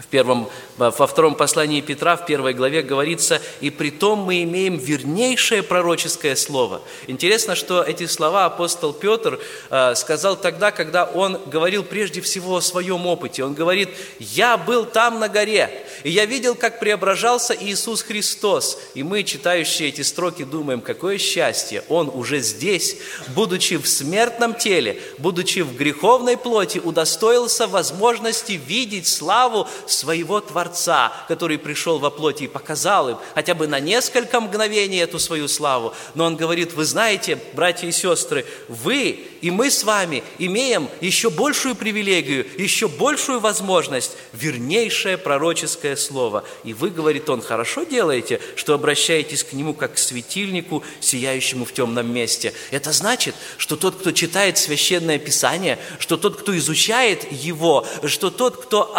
В 0.00 0.06
первом, 0.06 0.48
во 0.76 1.06
втором 1.06 1.34
послании 1.34 1.80
Петра, 1.82 2.16
в 2.16 2.24
первой 2.24 2.54
главе 2.54 2.82
говорится, 2.82 3.40
«И 3.60 3.70
при 3.70 3.90
том 3.90 4.20
мы 4.20 4.42
имеем 4.42 4.76
вернейшее 4.76 5.62
пророческое 5.62 6.36
слово». 6.36 6.80
Интересно, 7.06 7.54
что 7.54 7.82
эти 7.82 8.06
слова 8.06 8.46
апостол 8.46 8.92
Петр 8.92 9.38
э, 9.70 9.94
сказал 9.94 10.36
тогда, 10.36 10.70
когда 10.70 11.04
он 11.04 11.38
говорил 11.46 11.82
прежде 11.82 12.20
всего 12.22 12.56
о 12.56 12.62
своем 12.62 13.06
опыте. 13.06 13.44
Он 13.44 13.52
говорит, 13.52 13.90
«Я 14.18 14.56
был 14.56 14.86
там 14.86 15.20
на 15.20 15.28
горе, 15.28 15.84
и 16.02 16.10
я 16.10 16.24
видел, 16.24 16.54
как 16.54 16.80
преображался 16.80 17.54
Иисус 17.58 18.02
Христос». 18.02 18.78
И 18.94 19.02
мы, 19.02 19.22
читающие 19.22 19.90
эти 19.90 20.00
строки, 20.00 20.44
думаем, 20.44 20.80
какое 20.80 21.18
счастье, 21.18 21.84
Он 21.88 22.10
уже 22.12 22.40
здесь, 22.40 22.96
будучи 23.28 23.76
в 23.76 23.86
смертном 23.86 24.54
теле, 24.54 25.00
будучи 25.18 25.60
в 25.60 25.76
греховной 25.76 26.38
плоти, 26.38 26.78
удостоился 26.78 27.66
возможности 27.66 28.52
видеть 28.52 29.06
славу 29.06 29.68
своего 29.90 30.40
Творца, 30.40 31.12
который 31.28 31.58
пришел 31.58 31.98
во 31.98 32.10
плоти 32.10 32.44
и 32.44 32.48
показал 32.48 33.10
им 33.10 33.16
хотя 33.34 33.54
бы 33.54 33.66
на 33.66 33.80
несколько 33.80 34.40
мгновений 34.40 34.98
эту 34.98 35.18
свою 35.18 35.48
славу. 35.48 35.94
Но 36.14 36.24
он 36.24 36.36
говорит, 36.36 36.74
вы 36.74 36.84
знаете, 36.84 37.38
братья 37.54 37.86
и 37.86 37.92
сестры, 37.92 38.44
вы 38.68 39.26
и 39.40 39.50
мы 39.50 39.70
с 39.70 39.84
вами 39.84 40.22
имеем 40.38 40.88
еще 41.00 41.30
большую 41.30 41.74
привилегию, 41.74 42.46
еще 42.58 42.88
большую 42.88 43.40
возможность, 43.40 44.16
вернейшее 44.32 45.16
пророческое 45.16 45.96
слово. 45.96 46.44
И 46.64 46.74
вы, 46.74 46.90
говорит 46.90 47.28
он, 47.30 47.40
хорошо 47.40 47.84
делаете, 47.84 48.40
что 48.56 48.74
обращаетесь 48.74 49.44
к 49.44 49.52
нему 49.52 49.74
как 49.74 49.94
к 49.94 49.98
светильнику, 49.98 50.82
сияющему 51.00 51.64
в 51.64 51.72
темном 51.72 52.12
месте. 52.12 52.52
Это 52.70 52.92
значит, 52.92 53.34
что 53.56 53.76
тот, 53.76 53.96
кто 53.96 54.12
читает 54.12 54.58
священное 54.58 55.18
писание, 55.18 55.78
что 55.98 56.16
тот, 56.16 56.36
кто 56.36 56.56
изучает 56.56 57.30
его, 57.32 57.86
что 58.06 58.30
тот, 58.30 58.64
кто 58.64 58.96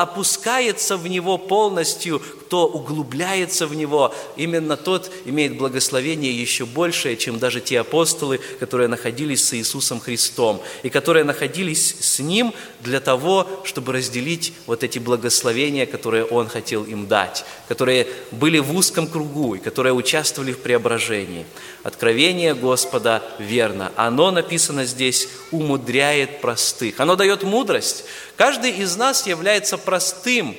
опускается 0.71 0.97
в 0.97 1.07
него 1.07 1.37
полностью, 1.37 2.19
кто 2.19 2.65
углубляется 2.67 3.67
в 3.67 3.75
него, 3.75 4.13
именно 4.35 4.77
тот 4.77 5.11
имеет 5.25 5.57
благословение 5.57 6.31
еще 6.33 6.65
большее, 6.65 7.17
чем 7.17 7.39
даже 7.39 7.61
те 7.61 7.79
апостолы, 7.79 8.39
которые 8.59 8.87
находились 8.87 9.47
с 9.47 9.53
Иисусом 9.53 9.99
Христом 9.99 10.61
и 10.83 10.89
которые 10.89 11.23
находились 11.23 11.95
с 11.99 12.19
Ним 12.19 12.53
для 12.81 12.99
того, 12.99 13.47
чтобы 13.63 13.93
разделить 13.93 14.53
вот 14.65 14.83
эти 14.83 14.99
благословения, 14.99 15.85
которые 15.85 16.25
Он 16.25 16.47
хотел 16.47 16.83
им 16.83 17.07
дать, 17.07 17.45
которые 17.67 18.07
были 18.31 18.59
в 18.59 18.75
узком 18.75 19.07
кругу 19.07 19.55
и 19.55 19.59
которые 19.59 19.93
участвовали 19.93 20.53
в 20.53 20.59
преображении. 20.59 21.45
Откровение 21.83 22.53
Господа 22.53 23.23
верно. 23.39 23.91
Оно 23.95 24.31
написано 24.31 24.85
здесь 24.85 25.27
умудряет 25.51 26.41
простых. 26.41 26.99
Оно 26.99 27.15
дает 27.15 27.43
мудрость. 27.43 28.05
Каждый 28.35 28.71
из 28.71 28.95
нас 28.95 29.27
является 29.27 29.77
простым, 29.77 30.55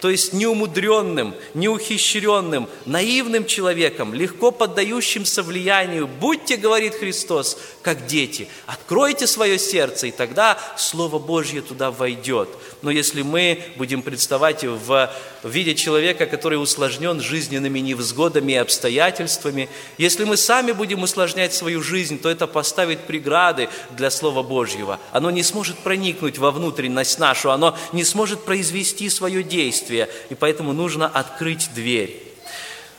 то 0.00 0.10
есть 0.10 0.32
неумудренным, 0.32 1.34
неухищренным, 1.54 2.68
наивным 2.86 3.44
человеком, 3.46 4.14
легко 4.14 4.50
поддающимся 4.50 5.42
влиянию. 5.42 6.06
Будьте, 6.06 6.56
говорит 6.56 6.94
Христос, 6.94 7.58
как 7.82 8.06
дети. 8.06 8.48
Откройте 8.66 9.26
свое 9.26 9.58
сердце, 9.58 10.08
и 10.08 10.10
тогда 10.10 10.58
Слово 10.76 11.18
Божье 11.18 11.60
туда 11.60 11.90
войдет. 11.90 12.48
Но 12.82 12.90
если 12.90 13.22
мы 13.22 13.62
будем 13.76 14.02
представать 14.02 14.64
в 14.64 15.10
виде 15.44 15.74
человека, 15.74 16.26
который 16.26 16.60
усложнен 16.60 17.20
жизненными 17.20 17.78
невзгодами 17.78 18.52
и 18.52 18.56
обстоятельствами, 18.56 19.68
если 19.98 20.24
мы 20.24 20.36
сами 20.36 20.72
будем 20.72 21.02
усложнять 21.02 21.52
свою 21.52 21.82
жизнь, 21.82 22.18
то 22.18 22.30
это 22.30 22.46
поставит 22.46 23.00
преграды 23.00 23.68
для 23.90 24.10
Слова 24.10 24.42
Божьего. 24.42 24.98
Оно 25.12 25.30
не 25.30 25.42
сможет 25.42 25.78
проникнуть 25.78 26.38
во 26.38 26.50
внутренность 26.50 27.18
нашу, 27.18 27.50
оно 27.50 27.76
не 27.92 28.04
сможет 28.04 28.44
произвести 28.44 29.10
свое 29.10 29.42
действие, 29.42 29.89
и 30.28 30.34
поэтому 30.34 30.72
нужно 30.72 31.06
открыть 31.06 31.70
дверь. 31.74 32.30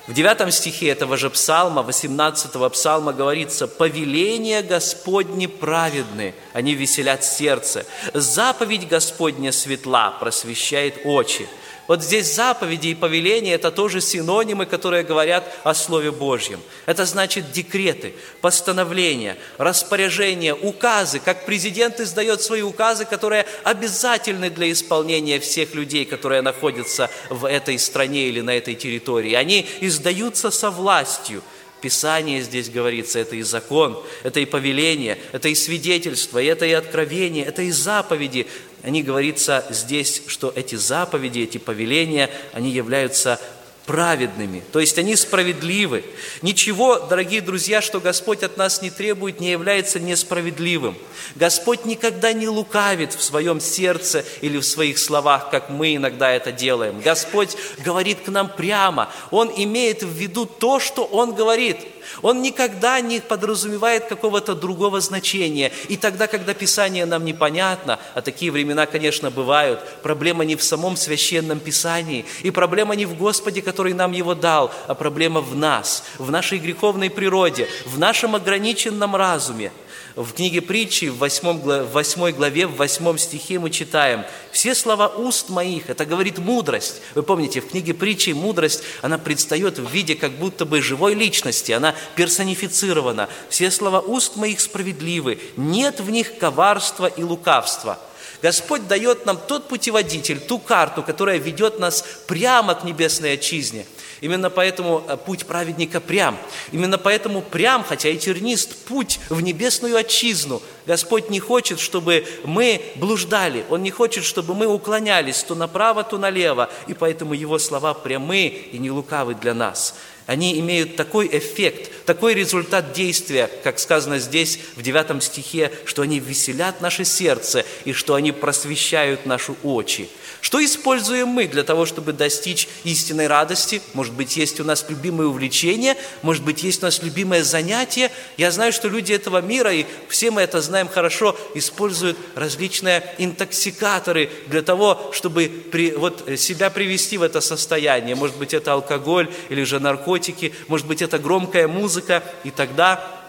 В 0.08 0.13
девятом 0.13 0.51
стихе 0.51 0.89
этого 0.89 1.15
же 1.15 1.30
псалма, 1.30 1.84
18-го 1.84 2.69
псалма 2.71 3.13
говорится, 3.13 3.67
«Повеления 3.67 4.62
Господни 4.62 5.45
праведны, 5.45 6.34
они 6.54 6.73
веселят 6.73 7.23
сердце, 7.23 7.86
заповедь 8.13 8.88
Господня 8.88 9.51
светла, 9.51 10.12
просвещает 10.12 11.06
очи». 11.06 11.47
Вот 11.88 12.04
здесь 12.04 12.34
заповеди 12.34 12.89
и 12.89 12.96
повеления– 12.96 13.54
это 13.56 13.72
тоже 13.72 14.02
синонимы, 14.02 14.65
которые 14.65 15.04
говорят 15.04 15.44
о 15.63 15.74
Слове 15.74 16.12
Божьем. 16.12 16.62
Это 16.86 17.06
значит 17.06 17.52
декреты, 17.52 18.13
постановления, 18.39 19.38
распоряжения, 19.58 20.54
указы, 20.54 21.20
как 21.20 21.46
президент 21.46 22.00
издает 22.00 22.41
свои 22.41 22.62
указы, 22.62 23.06
которые 23.06 23.46
обязательны 23.63 24.50
для 24.50 24.72
исполнения 24.72 25.39
всех 25.39 25.74
людей, 25.74 26.06
которые 26.06 26.41
находятся 26.41 27.10
в 27.30 27.46
этой 27.46 27.78
стране 27.80 28.28
или 28.28 28.41
на 28.41 28.52
этой 28.52 28.76
территории. 28.76 29.34
Они 29.34 29.67
издаются 29.82 30.52
со 30.52 30.70
властью– 30.70 31.41
Писание 31.82 32.41
здесь 32.41 32.70
говорится, 32.70 33.20
это 33.20 33.36
и 33.36 33.41
закон, 33.41 34.02
это 34.24 34.39
и 34.39 34.46
повеление, 34.46 35.17
это 35.32 35.50
и 35.50 35.56
свидетельство, 35.56 36.41
это 36.41 36.65
и 36.65 36.72
откровение, 36.72 37.44
это 37.46 37.63
и 37.63 37.72
заповеди. 37.72 38.48
Они 38.84 39.04
говорится 39.04 39.65
здесь, 39.70 40.24
что 40.28 40.52
эти 40.56 40.76
заповеди, 40.76 41.39
эти 41.39 41.58
повеления, 41.58 42.30
они 42.54 42.72
являются 42.72 43.39
праведными, 43.86 44.63
то 44.72 44.80
есть 44.80 44.98
они 44.98 45.15
справедливы. 45.15 46.04
Ничего, 46.41 47.00
дорогие 47.00 47.41
друзья, 47.41 47.82
что 47.82 48.00
Господь 48.00 48.44
от 48.44 48.58
нас 48.58 48.82
не 48.82 48.89
требует, 48.89 49.39
не 49.39 49.52
является 49.52 50.00
несправедливым. 50.00 50.96
Господь 51.36 51.86
никогда 51.86 52.34
не 52.34 52.48
лукавит 52.48 53.13
в 53.13 53.24
своем 53.24 53.60
сердце 53.60 54.24
или 54.41 54.58
в 54.58 54.65
своих 54.65 54.98
словах, 54.98 55.50
как 55.50 55.70
мы 55.70 55.96
иногда 55.96 56.32
это 56.32 56.52
делаем. 56.52 57.02
Господь 57.02 57.56
говорит 57.84 58.22
к 58.22 58.28
нам 58.30 58.50
прямо, 58.50 59.10
Он 59.32 59.52
имеет 59.56 60.04
в 60.04 60.12
виду 60.12 60.46
то, 60.46 60.80
что 60.80 61.04
Он 61.06 61.34
говорит– 61.34 61.78
он 62.22 62.42
никогда 62.42 63.00
не 63.02 63.20
подразумевает 63.20 64.06
какого-то 64.06 64.56
другого 64.56 65.02
значения. 65.02 65.72
И 65.90 65.98
тогда, 65.98 66.28
когда 66.28 66.54
Писание 66.54 67.06
нам 67.06 67.26
непонятно, 67.26 68.00
а 68.14 68.22
такие 68.22 68.52
времена, 68.52 68.86
конечно, 68.86 69.32
бывают, 69.32 69.80
проблема 70.04 70.46
не 70.46 70.56
в 70.56 70.64
самом 70.64 70.96
священном 70.96 71.60
Писании, 71.60 72.26
и 72.44 72.52
проблема 72.52 72.96
не 72.96 73.06
в 73.06 73.18
Господе, 73.18 73.62
который 73.62 73.94
нам 73.94 74.12
его 74.12 74.36
дал, 74.36 74.72
а 74.88 74.96
проблема 74.96 75.42
в 75.42 75.56
нас, 75.56 76.04
в 76.18 76.32
нашей 76.32 76.60
греховной 76.60 77.10
природе, 77.10 77.68
в 77.86 78.00
нашем 78.00 78.36
ограниченном 78.36 79.16
разуме. 79.16 79.72
В 80.15 80.34
книге 80.34 80.62
притчи 80.62 81.06
в 81.06 81.19
8, 81.19 81.86
8 81.86 82.32
главе, 82.32 82.67
в 82.67 82.76
8 82.76 83.17
стихе 83.17 83.60
мы 83.60 83.69
читаем 83.69 84.26
«Все 84.52 84.76
слова 84.76 85.08
уст 85.08 85.50
моих»– 85.50 85.84
это 85.89 86.06
говорит 86.06 86.38
мудрость. 86.38 87.02
Вы 87.15 87.24
помните, 87.24 87.62
в 87.62 87.69
книге 87.69 87.93
притчи 87.93 88.32
мудрость, 88.32 88.84
она 89.02 89.17
предстает 89.17 89.80
в 89.80 89.89
виде 89.89 90.15
как 90.15 90.34
будто 90.34 90.65
бы 90.65 90.82
живой 90.82 91.13
личности, 91.13 91.71
она 91.71 91.95
персонифицирована. 92.15 93.30
«Все 93.50 93.71
слова 93.71 94.02
уст 94.02 94.36
моих 94.36 94.60
справедливы, 94.60 95.39
нет 95.56 96.02
в 96.02 96.10
них 96.10 96.38
коварства 96.38 97.06
и 97.06 97.24
лукавства». 97.24 97.97
Господь 98.41 98.88
дает 98.88 99.26
нам 99.26 99.38
тот 99.38 99.67
путеводитель, 99.67 100.39
ту 100.39 100.58
карту, 100.58 101.04
которая 101.04 101.38
ведет 101.38 101.80
нас 101.80 102.04
прямо 102.28 102.76
к 102.76 102.84
небесной 102.84 103.34
отчизне– 103.34 103.86
Именно 104.22 104.52
поэтому 104.52 105.04
э, 105.08 105.18
путь 105.18 105.48
праведника 105.48 106.00
прям. 106.00 106.38
Именно 106.72 107.00
поэтому 107.00 107.42
прям, 107.42 107.84
хотя 107.84 108.10
и 108.10 108.18
тернист, 108.18 108.78
путь 108.86 109.20
в 109.30 109.42
небесную 109.42 109.98
отчизну. 109.98 110.62
Господь 110.86 111.32
не 111.32 111.40
хочет, 111.40 111.80
чтобы 111.80 112.26
мы 112.44 112.82
блуждали. 112.96 113.66
Он 113.70 113.82
не 113.82 113.90
хочет, 113.90 114.24
чтобы 114.24 114.54
мы 114.54 114.68
уклонялись 114.68 115.44
то 115.44 115.56
направо, 115.56 116.04
то 116.04 116.20
налево. 116.20 116.70
И 116.88 116.94
поэтому 116.94 117.34
Его 117.34 117.58
слова 117.58 117.96
прямы 117.96 118.46
и 118.72 118.78
не 118.78 118.92
лукавы 118.92 119.34
для 119.34 119.56
нас. 119.56 119.96
Они 120.28 120.60
имеют 120.60 120.96
такой 120.96 121.28
эффект, 121.28 122.06
такой 122.06 122.36
результат 122.36 122.94
действия, 122.94 123.50
как 123.64 123.80
сказано 123.80 124.20
здесь 124.20 124.60
в 124.76 124.84
9 124.84 125.22
стихе, 125.24 125.72
что 125.86 126.04
они 126.04 126.20
веселят 126.20 126.80
наше 126.80 127.06
сердце 127.06 127.66
и 127.86 127.92
что 127.92 128.14
они 128.14 128.32
просвещают 128.32 129.26
наши 129.26 129.54
очи. 129.64 130.10
Что 130.41 130.63
используем 130.63 131.27
мы 131.27 131.47
для 131.47 131.63
того, 131.63 131.86
чтобы 131.86 132.13
достичь 132.13 132.67
истинной 132.84 133.27
радости? 133.27 133.80
Может 133.93 134.13
быть, 134.13 134.36
есть 134.38 134.60
у 134.60 134.63
нас 134.63 134.86
любимое 134.89 135.27
увлечение, 135.27 135.95
может 136.23 136.43
быть, 136.43 136.63
есть 136.63 136.82
у 136.82 136.86
нас 136.88 137.04
любимое 137.04 137.43
занятие. 137.43 138.12
Я 138.38 138.49
знаю, 138.49 138.73
что 138.73 138.89
люди 138.89 139.13
этого 139.13 139.39
мира, 139.41 139.71
и 139.71 139.86
все 140.10 140.32
мы 140.32 140.41
это 140.41 140.60
знаем 140.60 140.89
хорошо, 140.89 141.38
используют 141.54 142.17
различные 142.34 143.04
интоксикаторы 143.19 144.32
для 144.47 144.63
того, 144.63 145.12
чтобы 145.13 145.47
при, 145.71 145.91
вот, 145.91 146.27
себя 146.38 146.71
привести 146.71 147.19
в 147.19 147.23
это 147.23 147.39
состояние. 147.39 148.15
Может 148.15 148.38
быть, 148.38 148.56
это 148.56 148.73
алкоголь 148.73 149.32
или 149.49 149.63
же 149.63 149.80
наркотики, 149.80 150.54
может 150.67 150.88
быть, 150.88 151.04
это 151.04 151.19
громкая 151.19 151.67
музыка, 151.67 152.23
и 152.43 152.49
тогда 152.49 153.21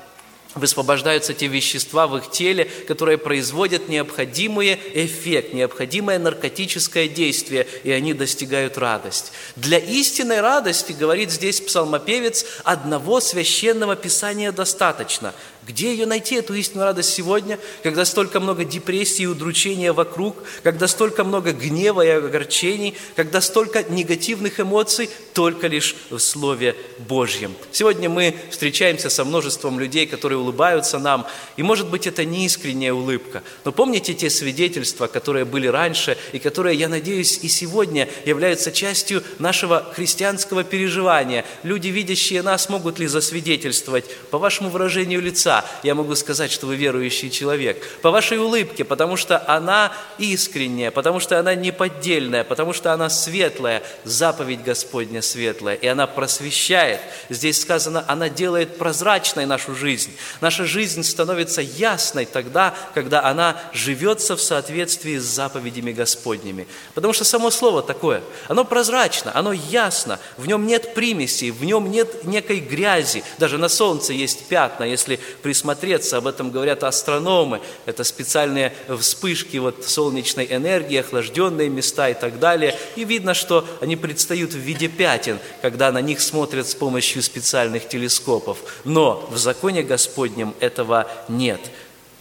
высвобождаются 0.55 1.35
те 1.35 1.47
вещества 1.47 2.07
в 2.07 2.17
их 2.17 2.31
теле, 2.31 2.69
которые 2.87 3.19
производят 3.19 3.88
необходимый 3.88 4.79
эффект, 4.95 5.55
необходимое 5.55 6.19
наркотическое 6.19 7.09
действие, 7.09 7.67
и 7.85 7.91
они 7.91 8.15
достигают 8.15 8.79
радость. 8.79 9.33
Для 9.57 9.79
истинной 9.79 10.41
радости, 10.41 10.93
говорит 10.93 11.31
здесь 11.31 11.61
псалмопевец, 11.61 12.45
одного 12.65 13.21
священного 13.21 13.97
писания 13.97 14.53
достаточно. 14.53 15.35
Где 15.65 15.93
ее 15.93 16.07
найти, 16.07 16.35
эту 16.35 16.55
истинную 16.55 16.87
радость 16.87 17.15
сегодня, 17.15 17.57
когда 17.85 18.05
столько 18.05 18.41
много 18.41 18.65
депрессии 18.65 19.23
и 19.23 19.27
удручения 19.27 19.93
вокруг, 19.93 20.37
когда 20.65 20.88
столько 20.88 21.23
много 21.23 21.53
гнева 21.53 22.05
и 22.05 22.09
огорчений, 22.09 22.97
когда 23.15 23.41
столько 23.41 23.85
негативных 23.85 24.59
эмоций 24.59 25.09
только 25.35 25.69
лишь 25.69 25.95
в 26.11 26.19
Слове 26.19 26.75
Божьем. 26.99 27.55
Сегодня 27.71 28.11
мы 28.11 28.35
встречаемся 28.51 29.09
со 29.09 29.25
множеством 29.25 29.79
людей, 29.79 30.07
которые 30.07 30.38
улыбаются 30.43 30.99
нам, 30.99 31.27
и 31.57 31.63
может 31.63 31.89
быть 31.89 32.07
это 32.07 32.25
не 32.25 32.45
искренняя 32.45 32.93
улыбка, 32.93 33.43
но 33.65 33.73
помните 33.73 34.13
те 34.13 34.29
свидетельства, 34.29 35.07
которые 35.07 35.45
были 35.45 35.67
раньше 35.67 36.19
и 36.33 36.39
которые, 36.39 36.77
я 36.77 36.89
надеюсь, 36.89 37.39
и 37.43 37.49
сегодня 37.49 38.09
являются 38.27 38.73
частью 38.73 39.23
нашего 39.39 39.91
христианского 39.95 40.65
переживания. 40.65 41.45
Люди, 41.63 41.89
видящие 41.89 42.43
нас, 42.43 42.69
могут 42.69 42.99
ли 42.99 43.07
засвидетельствовать 43.07 44.05
по 44.31 44.39
вашему 44.39 44.69
выражению 44.69 45.23
лица, 45.23 45.65
я 45.83 45.95
могу 45.95 46.15
сказать, 46.15 46.51
что 46.51 46.67
вы 46.67 46.77
верующий 46.77 47.31
человек. 47.31 47.83
По 48.03 48.11
вашей 48.11 48.39
улыбке, 48.39 48.85
потому 48.85 49.17
что 49.17 49.43
она 49.49 49.93
искренняя, 50.19 50.91
потому 50.91 51.21
что 51.21 51.39
она 51.39 51.55
неподдельная, 51.55 52.45
потому 52.45 52.73
что 52.73 52.93
она 52.93 53.09
светлая, 53.09 53.83
заповедь 54.05 54.63
Господня 54.63 55.23
светлая, 55.23 55.77
и 55.77 55.87
она 55.87 56.07
просвещает. 56.07 57.01
Здесь 57.29 57.61
сказано, 57.61 58.05
она 58.09 58.29
делает 58.29 58.79
прозрачной 58.79 59.47
нашу 59.47 59.75
жизнь. 59.75 60.13
Наша 60.40 60.64
жизнь 60.64 61.03
становится 61.03 61.61
ясной 61.61 62.25
тогда, 62.25 62.75
когда 62.95 63.25
она 63.25 63.61
живется 63.73 64.37
в 64.37 64.42
соответствии 64.42 65.18
с 65.18 65.25
заповедями 65.25 65.92
Господними. 65.92 66.66
Потому 66.95 67.12
что 67.12 67.25
само 67.25 67.51
слово 67.51 67.83
такое, 67.83 68.23
оно 68.49 68.64
прозрачно, 68.64 69.33
оно 69.35 69.53
ясно, 69.53 70.18
в 70.37 70.47
нем 70.47 70.66
нет 70.66 70.95
примесей, 70.95 71.51
в 71.51 71.64
нем 71.64 71.90
нет 71.90 72.25
некой 72.25 72.61
грязи. 72.61 73.25
Даже 73.38 73.59
на 73.59 73.68
солнце 73.68 74.12
есть 74.12 74.47
пятна, 74.47 74.85
если 74.85 75.21
присмотреться, 75.42 76.16
об 76.16 76.27
этом 76.27 76.51
говорят 76.51 76.85
астрономы, 76.85 77.61
это 77.87 78.05
специальные 78.05 78.75
вспышки 78.99 79.57
вот 79.59 79.85
солнечной 79.87 80.47
энергии, 80.51 80.99
охлажденные 80.99 81.68
места 81.68 82.09
и 82.09 82.14
так 82.14 82.38
далее, 82.38 82.79
и 82.97 83.05
видно, 83.05 83.35
что 83.35 83.66
они 83.81 83.97
предстают 83.97 84.53
в 84.53 84.59
виде 84.59 84.88
пятен, 84.88 85.38
когда 85.61 85.92
на 85.92 86.01
них 86.01 86.21
смотрят 86.21 86.68
с 86.68 86.75
помощью 86.75 87.23
специальных 87.23 87.88
телескопов. 87.88 88.59
Но 88.85 89.29
в 89.31 89.37
законе 89.38 89.83
Господнем 90.23 90.55
этого 90.61 91.11
нет. 91.29 91.61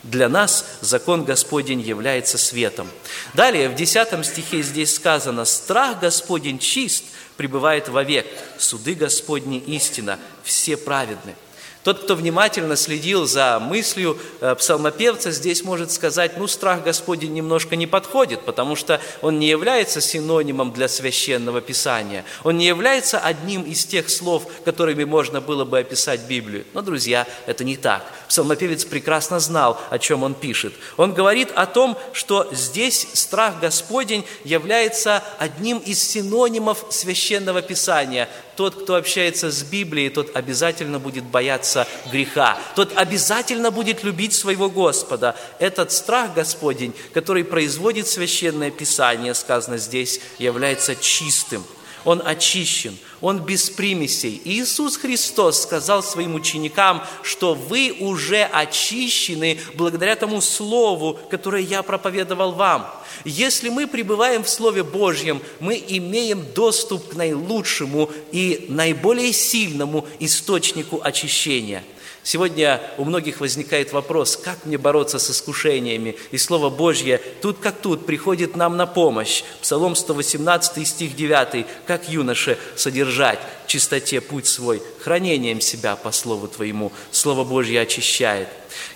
Для 0.02 0.28
нас 0.28 0.66
закон 0.82 1.24
Господень 1.24 1.82
является 1.82 2.40
светом. 2.40 2.88
Далее, 3.36 3.70
в 3.70 3.76
10 3.76 4.26
стихе 4.26 4.64
здесь 4.64 4.96
сказано, 4.96 5.46
«Страх 5.46 6.00
Господень 6.00 6.58
чист, 6.58 7.04
пребывает 7.38 7.90
вовек, 7.90 8.26
суды 8.58 8.96
Господни 8.96 9.60
истина, 9.60 10.18
все 10.44 10.78
праведны». 10.78 11.36
Тот, 11.84 12.04
кто 12.04 12.16
внимательно 12.16 12.76
следил 12.76 13.26
за 13.26 13.60
мыслью 13.60 14.20
э, 14.40 14.54
псалмопевца, 14.54 15.32
здесь 15.32 15.64
может 15.64 15.92
сказать, 15.92 16.38
ну, 16.38 16.48
страх 16.48 16.84
Господень 16.84 17.34
немножко 17.34 17.76
не 17.76 17.88
подходит, 17.88 18.42
потому 18.42 18.76
что 18.76 19.02
он 19.22 19.40
не 19.40 19.48
является 19.48 20.00
синонимом 20.00 20.74
для 20.74 20.88
священного 20.88 21.60
писания. 21.60 22.24
Он 22.44 22.58
не 22.60 22.68
является 22.68 23.18
одним 23.18 23.64
из 23.64 23.84
тех 23.86 24.12
слов, 24.12 24.46
которыми 24.64 25.06
можно 25.06 25.42
было 25.42 25.66
бы 25.66 25.80
описать 25.80 26.22
Библию. 26.22 26.66
Но, 26.74 26.84
друзья, 26.84 27.26
это 27.48 27.64
не 27.64 27.78
так. 27.78 28.06
Псалмопевец 28.28 28.86
прекрасно 28.86 29.40
знал, 29.40 29.82
о 29.90 29.98
чем 29.98 30.22
он 30.22 30.36
пишет. 30.36 30.74
Он 30.98 31.14
говорит 31.16 31.50
о 31.56 31.66
том, 31.66 31.98
что 32.14 32.48
здесь 32.52 33.08
страх 33.14 33.60
Господень 33.60 34.24
является 34.44 35.24
одним 35.40 35.80
из 35.80 36.02
синонимов 36.02 36.86
священного 36.92 37.64
писания. 37.64 38.30
Тот, 38.56 38.84
кто 38.84 38.96
общается 38.96 39.50
с 39.50 39.64
Библией, 39.64 40.10
тот 40.10 40.36
обязательно 40.36 41.00
будет 41.00 41.24
бояться 41.24 41.88
греха. 42.12 42.58
Тот 42.76 42.92
обязательно 42.96 43.72
будет 43.72 44.04
любить 44.04 44.34
своего 44.34 44.70
Господа. 44.70 45.36
Этот 45.60 45.92
страх 45.92 46.34
Господень, 46.34 46.94
который 47.14 47.44
производит 47.44 48.08
Священное 48.08 48.72
Писание, 48.72 49.34
сказано 49.34 49.78
здесь, 49.78 50.20
является 50.38 50.96
чистым. 50.96 51.64
Он 52.04 52.22
очищен, 52.26 52.98
он 53.22 53.40
без 53.40 53.70
примесей. 53.70 54.42
И 54.44 54.60
Иисус 54.60 54.98
Христос 54.98 55.62
сказал 55.62 56.02
своим 56.02 56.36
ученикам, 56.36 57.04
что 57.22 57.54
вы 57.54 57.96
уже 58.00 58.44
очищены 58.44 59.60
благодаря 59.76 60.16
тому 60.16 60.42
Слову, 60.42 61.20
которое 61.30 61.62
я 61.62 61.84
проповедовал 61.84 62.54
вам. 62.54 62.90
Если 63.24 63.70
мы 63.70 63.88
пребываем 63.88 64.44
в 64.44 64.50
Слове 64.50 64.84
Божьем, 64.84 65.42
мы 65.60 65.84
имеем 65.88 66.44
доступ 66.54 67.10
к 67.10 67.16
наилучшему 67.16 68.10
и 68.32 68.66
наиболее 68.70 69.32
сильному 69.34 70.08
источнику 70.20 71.00
очищения– 71.04 71.84
Сегодня 72.24 72.80
у 73.00 73.06
многих 73.06 73.40
возникает 73.40 73.94
вопрос, 73.94 74.38
как 74.38 74.66
мне 74.66 74.78
бороться 74.78 75.18
с 75.18 75.32
искушениями? 75.32 76.16
И 76.30 76.38
Слово 76.38 76.70
Божье 76.70 77.20
тут 77.42 77.58
как 77.58 77.82
тут 77.82 78.06
приходит 78.06 78.56
нам 78.56 78.78
на 78.78 78.86
помощь. 78.86 79.44
Псалом 79.62 79.96
118 79.96 80.88
стих 80.88 81.16
9. 81.16 81.66
«Как 81.88 82.10
юноше 82.10 82.60
содержать 82.76 83.40
в 83.66 83.68
чистоте 83.68 84.22
путь 84.22 84.46
свой, 84.46 84.84
хранением 85.00 85.62
себя 85.62 85.96
по 85.96 86.12
Слову 86.12 86.48
Твоему». 86.48 86.92
Слово 87.10 87.44
Божье 87.44 87.82
очищает. 87.82 88.48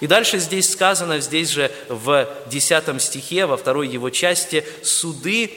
И 0.02 0.08
дальше 0.08 0.38
здесь 0.38 0.72
сказано, 0.72 1.20
здесь 1.20 1.50
же 1.50 1.72
в 1.90 2.28
10 2.52 3.02
стихе, 3.02 3.48
во 3.48 3.58
второй 3.58 3.88
его 3.88 4.12
части, 4.12 4.64
суды 4.84 5.52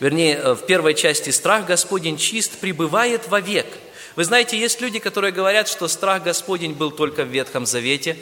вернее, 0.00 0.54
в 0.54 0.66
первой 0.66 0.94
части 0.94 1.30
«Страх 1.30 1.66
Господень 1.66 2.16
чист 2.16 2.58
пребывает 2.58 3.26
вовек». 3.28 3.66
Вы 4.18 4.24
знаете, 4.24 4.58
есть 4.58 4.80
люди, 4.80 4.98
которые 4.98 5.30
говорят, 5.30 5.68
что 5.68 5.86
страх 5.86 6.24
Господень 6.24 6.72
был 6.72 6.90
только 6.90 7.22
в 7.22 7.28
Ветхом 7.28 7.66
Завете, 7.66 8.16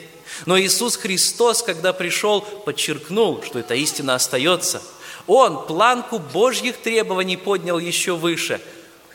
но 0.45 0.55
Иисус 0.59 0.95
Христос, 0.95 1.63
когда 1.63 1.91
пришел, 1.91 2.41
подчеркнул, 2.41 3.41
что 3.41 3.57
эта 3.57 3.73
истина 3.73 4.13
остается. 4.13 4.83
Он 5.25 5.65
планку 5.65 6.19
Божьих 6.19 6.77
требований 6.77 7.35
поднял 7.35 7.79
еще 7.79 8.15
выше. 8.15 8.61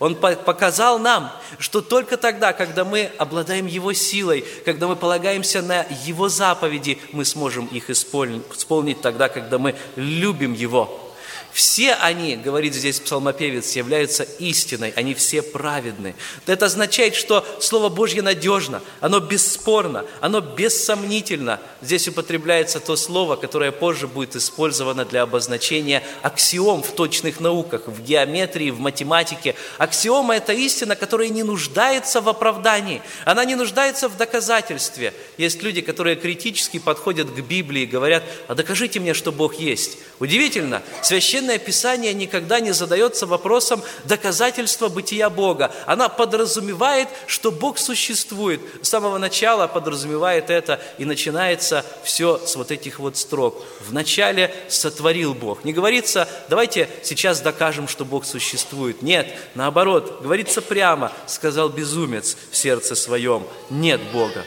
Он 0.01 0.17
показал 0.17 0.99
нам, 0.99 1.31
что 1.61 1.83
только 1.83 2.17
тогда, 2.17 2.53
когда 2.53 2.85
мы 2.85 3.13
обладаем 3.17 3.67
Его 3.69 3.93
силой, 3.93 4.45
когда 4.65 4.89
мы 4.89 4.97
полагаемся 4.97 5.63
на 5.63 5.87
Его 6.05 6.29
заповеди, 6.29 6.99
мы 7.13 7.25
сможем 7.25 7.67
их 7.67 7.91
исполнить 7.91 9.01
тогда, 9.01 9.29
когда 9.29 9.59
мы 9.59 9.77
любим 9.95 10.53
Его. 10.53 11.12
Все 11.53 11.93
они, 11.93 12.37
говорит 12.37 12.75
здесь 12.75 12.99
псалмопевец, 12.99 13.77
являются 13.77 14.23
истиной, 14.23 14.93
они 14.97 15.13
все 15.15 15.43
праведны. 15.43 16.15
Это 16.47 16.67
означает, 16.67 17.15
что 17.15 17.45
Слово 17.61 17.91
Божье 17.91 18.23
надежно, 18.23 18.81
оно 19.01 19.21
бесспорно, 19.21 20.07
оно 20.21 20.41
бессомнительно. 20.41 21.61
Здесь 21.83 22.09
употребляется 22.09 22.81
то 22.81 22.97
слово, 22.97 23.37
которое 23.37 23.71
позже 23.71 24.07
будет 24.07 24.35
использовано 24.35 25.05
для 25.05 25.23
обозначения 25.23 26.03
аксиом 26.23 26.83
в 26.83 26.93
точных 26.93 27.39
науках, 27.39 27.83
в 27.87 28.03
геометрии, 28.03 28.71
в 28.71 28.81
математике. 28.81 29.55
Аксиома– 29.77 30.37
это 30.37 30.55
истина, 30.55 30.97
которая 30.97 31.29
не 31.29 31.43
нуждается 31.43 32.23
в 32.23 32.29
оправдании, 32.31 33.03
она 33.27 33.45
не 33.45 33.57
нуждается 33.57 34.09
в 34.09 34.17
доказательстве. 34.17 35.13
Есть 35.37 35.63
люди, 35.63 35.83
которые 35.83 36.17
критически 36.17 36.79
подходят 36.79 37.31
к 37.31 37.41
Библии 37.41 37.83
и 37.83 37.87
говорят, 37.87 38.23
а 38.49 38.55
докажите 38.55 39.01
мне, 39.01 39.13
что 39.13 39.33
Бог 39.33 39.57
есть. 39.57 39.99
Удивительно, 40.19 40.83
священный 41.03 41.42
Священное 41.43 41.59
Писание 41.59 42.15
никогда 42.15 42.61
не 42.61 42.71
задается 42.71 43.27
вопросом 43.27 43.83
доказательства 44.05 44.89
бытия 44.89 45.29
Бога. 45.29 45.73
Она 45.87 46.09
подразумевает, 46.09 47.09
что 47.27 47.51
Бог 47.51 47.79
существует. 47.79 48.61
С 48.81 48.89
самого 48.89 49.19
начала 49.19 49.67
подразумевает 49.67 50.51
это, 50.51 50.79
и 50.99 51.05
начинается 51.05 51.85
все 52.05 52.39
с 52.39 52.55
вот 52.55 52.71
этих 52.71 53.01
вот 53.01 53.17
строк. 53.17 53.61
Вначале 53.89 54.55
сотворил 54.69 55.35
Бог. 55.35 55.65
Не 55.65 55.73
говорится, 55.73 56.29
давайте 56.49 56.89
сейчас 57.03 57.41
докажем, 57.41 57.89
что 57.89 58.05
Бог 58.05 58.25
существует. 58.25 59.03
Нет, 59.03 59.27
наоборот, 59.57 60.21
говорится 60.23 60.63
прямо, 60.63 61.11
сказал 61.27 61.71
безумец 61.71 62.37
в 62.53 62.57
сердце 62.57 62.95
своем, 62.95 63.45
нет 63.69 64.01
Бога. 64.13 64.45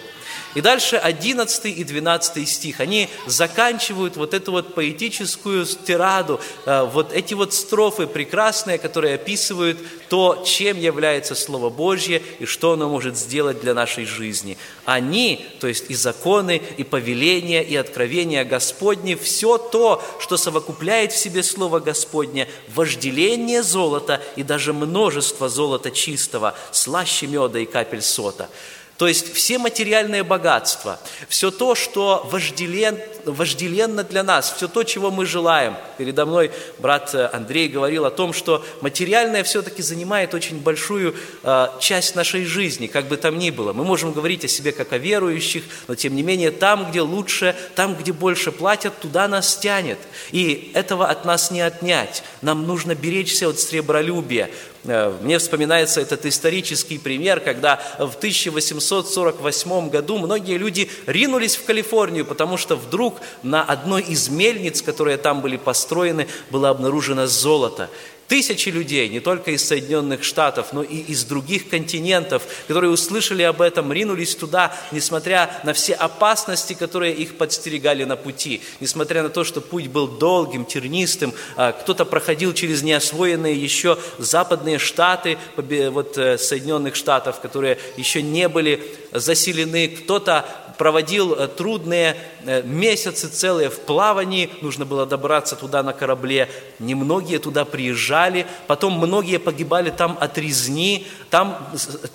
И 0.55 0.61
дальше 0.61 0.95
11 0.95 1.65
и 1.65 1.83
12 1.83 2.47
стих, 2.47 2.79
они 2.79 3.09
заканчивают 3.27 4.15
вот 4.15 4.33
эту 4.33 4.53
вот 4.53 4.73
поэтическую 4.73 5.65
тираду, 5.65 6.39
э, 6.65 6.83
вот 6.91 7.11
эти 7.11 7.33
вот 7.33 7.53
строфы 7.53 8.07
прекрасные, 8.07 8.77
которые 8.77 9.15
описывают 9.15 9.77
то, 10.07 10.43
чем 10.45 10.79
является 10.79 11.35
Слово 11.35 11.69
Божье 11.69 12.21
и 12.39 12.45
что 12.45 12.71
оно 12.71 12.87
может 12.87 13.17
сделать 13.17 13.59
для 13.59 13.73
нашей 13.73 14.05
жизни. 14.05 14.57
Они, 14.85 15.45
то 15.59 15.67
есть 15.67 15.89
и 15.89 15.95
законы, 15.95 16.61
и 16.77 16.85
повеления, 16.85 17.61
и 17.61 17.75
откровения 17.75 18.45
Господни, 18.45 19.15
все 19.15 19.57
то, 19.57 20.01
что 20.21 20.37
совокупляет 20.37 21.11
в 21.11 21.17
себе 21.17 21.43
Слово 21.43 21.81
Господне, 21.81 22.47
вожделение 22.73 23.61
золота 23.61 24.21
и 24.37 24.43
даже 24.43 24.71
множество 24.71 25.49
золота 25.49 25.91
чистого, 25.91 26.55
слаще 26.71 27.27
меда 27.27 27.59
и 27.59 27.65
капель 27.65 28.01
сота. 28.01 28.49
То 28.97 29.09
есть 29.09 29.33
все 29.33 29.57
материальные 29.57 30.23
богатства, 30.23 30.99
все 31.27 31.51
то, 31.51 31.75
что 31.75 32.25
вожделен, 32.31 32.97
вожделенно 33.25 34.05
для 34.05 34.23
нас, 34.23 34.53
все 34.55 34.69
то, 34.69 34.83
чего 34.83 35.11
мы 35.11 35.25
желаем. 35.25 35.75
Передо 35.97 36.25
мной 36.25 36.51
брат 36.79 37.13
Андрей 37.33 37.67
говорил 37.67 38.05
о 38.05 38.11
том, 38.11 38.31
что 38.31 38.63
материальное 38.79 39.43
все-таки 39.43 39.81
занимает 39.81 40.33
очень 40.33 40.59
большую 40.59 41.13
э, 41.43 41.67
часть 41.81 42.15
нашей 42.15 42.45
жизни, 42.45 42.87
как 42.87 43.07
бы 43.07 43.17
там 43.17 43.37
ни 43.37 43.49
было. 43.49 43.73
Мы 43.73 43.83
можем 43.83 44.13
говорить 44.13 44.45
о 44.45 44.47
себе 44.47 44.71
как 44.71 44.93
о 44.93 44.97
верующих, 44.97 45.63
но 45.89 45.95
тем 45.95 46.15
не 46.15 46.23
менее 46.23 46.51
там, 46.51 46.89
где 46.89 47.01
лучше, 47.01 47.53
там, 47.75 47.95
где 47.95 48.13
больше 48.13 48.53
платят, 48.53 48.97
туда 49.01 49.27
нас 49.27 49.57
тянет. 49.57 49.99
И 50.31 50.71
этого 50.73 51.07
от 51.07 51.25
нас 51.25 51.51
не 51.51 51.59
отнять. 51.59 52.23
Нам 52.41 52.65
нужно 52.65 52.95
беречься 52.95 53.49
от 53.49 53.59
сребролюбия, 53.59 54.49
Э, 54.49 54.74
мне 54.85 55.39
вспоминается 55.39 55.99
этот 56.01 56.25
исторический 56.25 56.97
пример, 56.97 57.39
когда 57.39 57.81
в 57.97 58.15
1848 58.15 59.89
году 59.89 60.17
многие 60.17 60.57
люди 60.57 60.89
ринулись 61.07 61.55
в 61.55 61.65
Калифорнию, 61.65 62.25
потому 62.25 62.57
что 62.57 62.75
вдруг 62.75 63.19
на 63.41 63.63
одной 63.63 64.03
из 64.03 64.29
мельниц, 64.29 64.81
которые 64.81 65.17
там 65.17 65.41
были 65.41 65.57
построены, 65.57 66.27
было 66.51 66.69
обнаружено 66.69 67.25
золото. 67.27 67.89
Тысячи 68.27 68.69
людей, 68.69 69.07
не 69.07 69.19
только 69.19 69.51
из 69.51 69.63
Соединенных 69.63 70.23
Штатов, 70.23 70.73
но 70.73 70.81
и 70.81 70.97
из 70.97 71.25
других 71.25 71.69
континентов, 71.69 72.41
которые 72.67 72.89
услышали 72.89 73.43
об 73.43 73.61
этом, 73.61 73.93
ринулись 73.93 74.35
туда, 74.35 74.75
несмотря 74.91 75.61
на 75.63 75.73
все 75.73 75.93
опасности, 75.93 76.73
которые 76.73 77.13
их 77.13 77.37
подстерегали 77.37 78.03
на 78.03 78.15
пути, 78.15 78.61
несмотря 78.79 79.21
на 79.21 79.29
то, 79.29 79.43
что 79.43 79.61
путь 79.61 79.87
был 79.87 80.07
долгим, 80.07 80.65
тернистым, 80.65 81.33
а, 81.55 81.71
кто-то 81.71 82.03
проходил 82.03 82.53
через 82.53 82.81
неосвоенные 82.81 83.55
еще 83.55 83.99
западные 84.17 84.79
штаты 84.79 85.37
вот, 85.55 86.17
э, 86.17 86.39
Соединенных 86.39 86.95
Штатов, 86.95 87.39
которые 87.39 87.77
еще 87.95 88.23
не 88.23 88.47
были 88.47 88.83
заселены, 89.13 89.87
кто-то 89.87 90.45
проводил 90.77 91.33
э, 91.33 91.47
трудные 91.47 92.17
э, 92.45 92.61
месяцы 92.63 93.27
целые 93.27 93.69
в 93.69 93.79
плавании, 93.79 94.49
нужно 94.61 94.85
было 94.85 95.05
добраться 95.05 95.55
туда 95.55 95.83
на 95.83 95.93
корабле. 95.93 96.49
Немногие 96.79 97.39
туда 97.39 97.65
приезжали, 97.65 98.45
потом 98.67 98.93
многие 98.93 99.39
погибали 99.39 99.89
там 99.89 100.17
от 100.19 100.37
резни, 100.37 101.07
там 101.29 101.67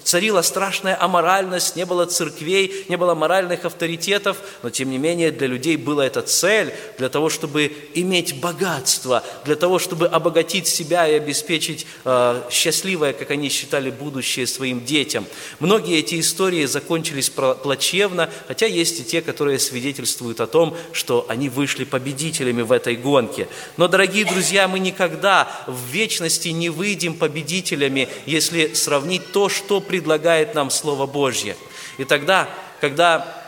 царила 0.02 0.42
страшная 0.42 0.96
аморальность, 1.00 1.76
не 1.76 1.84
было 1.84 2.06
церквей, 2.06 2.86
не 2.88 2.96
было 2.96 3.14
моральных 3.14 3.64
авторитетов, 3.64 4.38
но 4.62 4.70
тем 4.70 4.90
не 4.90 4.98
менее 4.98 5.30
для 5.30 5.46
людей 5.46 5.76
была 5.76 6.06
эта 6.06 6.22
цель, 6.22 6.72
для 6.98 7.08
того, 7.08 7.28
чтобы 7.28 7.72
иметь 7.94 8.40
богатство, 8.40 9.22
для 9.44 9.56
того, 9.56 9.78
чтобы 9.78 10.06
обогатить 10.06 10.66
себя 10.66 11.06
и 11.08 11.14
обеспечить 11.14 11.86
э, 12.04 12.42
счастливое, 12.50 13.12
как 13.12 13.30
они 13.30 13.48
считали, 13.48 13.90
будущее 13.90 14.46
своим 14.46 14.84
детям. 14.84 15.26
Многие 15.58 15.98
эти 15.98 16.20
истории 16.20 16.64
закончились 16.64 17.30
плачевно, 17.30 18.30
хотя 18.50 18.66
есть 18.66 18.98
и 18.98 19.04
те, 19.04 19.22
которые 19.22 19.60
свидетельствуют 19.60 20.40
о 20.40 20.48
том, 20.48 20.76
что 20.92 21.24
они 21.28 21.48
вышли 21.48 21.84
победителями 21.84 22.62
в 22.62 22.72
этой 22.72 22.96
гонке. 22.96 23.46
Но, 23.76 23.86
дорогие 23.86 24.24
друзья, 24.24 24.66
мы 24.66 24.80
никогда 24.80 25.48
в 25.68 25.86
вечности 25.86 26.48
не 26.48 26.68
выйдем 26.68 27.14
победителями, 27.14 28.08
если 28.26 28.74
сравнить 28.74 29.30
то, 29.30 29.48
что 29.48 29.80
предлагает 29.80 30.56
нам 30.56 30.70
Слово 30.70 31.06
Божье. 31.06 31.56
И 31.96 32.02
тогда, 32.02 32.48
когда 32.80 33.40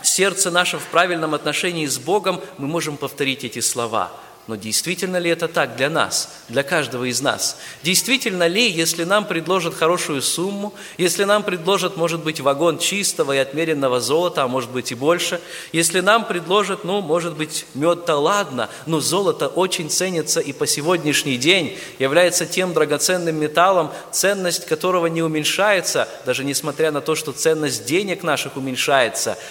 сердце 0.00 0.50
наше 0.50 0.78
в 0.78 0.86
правильном 0.86 1.34
отношении 1.34 1.84
с 1.84 1.98
Богом, 1.98 2.40
мы 2.56 2.68
можем 2.68 2.96
повторить 2.96 3.44
эти 3.44 3.60
слова– 3.60 4.10
но 4.48 4.56
действительно 4.56 5.18
ли 5.18 5.28
это 5.28 5.46
так 5.46 5.76
для 5.76 5.90
нас, 5.90 6.30
для 6.48 6.62
каждого 6.62 7.04
из 7.04 7.20
нас? 7.20 7.58
Действительно 7.82 8.46
ли, 8.46 8.66
если 8.70 9.04
нам 9.04 9.26
предложат 9.26 9.74
хорошую 9.74 10.22
сумму, 10.22 10.72
если 10.96 11.24
нам 11.24 11.42
предложат, 11.42 11.98
может 11.98 12.24
быть, 12.24 12.40
вагон 12.40 12.78
чистого 12.78 13.32
и 13.32 13.38
отмеренного 13.38 14.00
золота, 14.00 14.44
а 14.44 14.48
может 14.48 14.70
быть 14.70 14.90
и 14.90 14.94
больше, 14.94 15.38
если 15.72 16.00
нам 16.00 16.24
предложат, 16.24 16.82
ну, 16.82 17.02
может 17.02 17.36
быть, 17.36 17.66
мед-то 17.74 18.16
ладно, 18.16 18.70
но 18.86 19.00
золото 19.00 19.48
очень 19.48 19.90
ценится 19.90 20.40
и 20.40 20.54
по 20.54 20.66
сегодняшний 20.66 21.36
день 21.36 21.76
является 21.98 22.46
тем 22.46 22.72
драгоценным 22.72 23.36
металлом, 23.36 23.92
ценность 24.12 24.64
которого 24.64 25.08
не 25.08 25.22
уменьшается, 25.22 26.08
даже 26.24 26.42
несмотря 26.42 26.90
на 26.90 27.02
то, 27.02 27.14
что 27.14 27.32
ценность 27.32 27.84
денег 27.84 28.22
наших 28.22 28.56
уменьшается– 28.56 29.36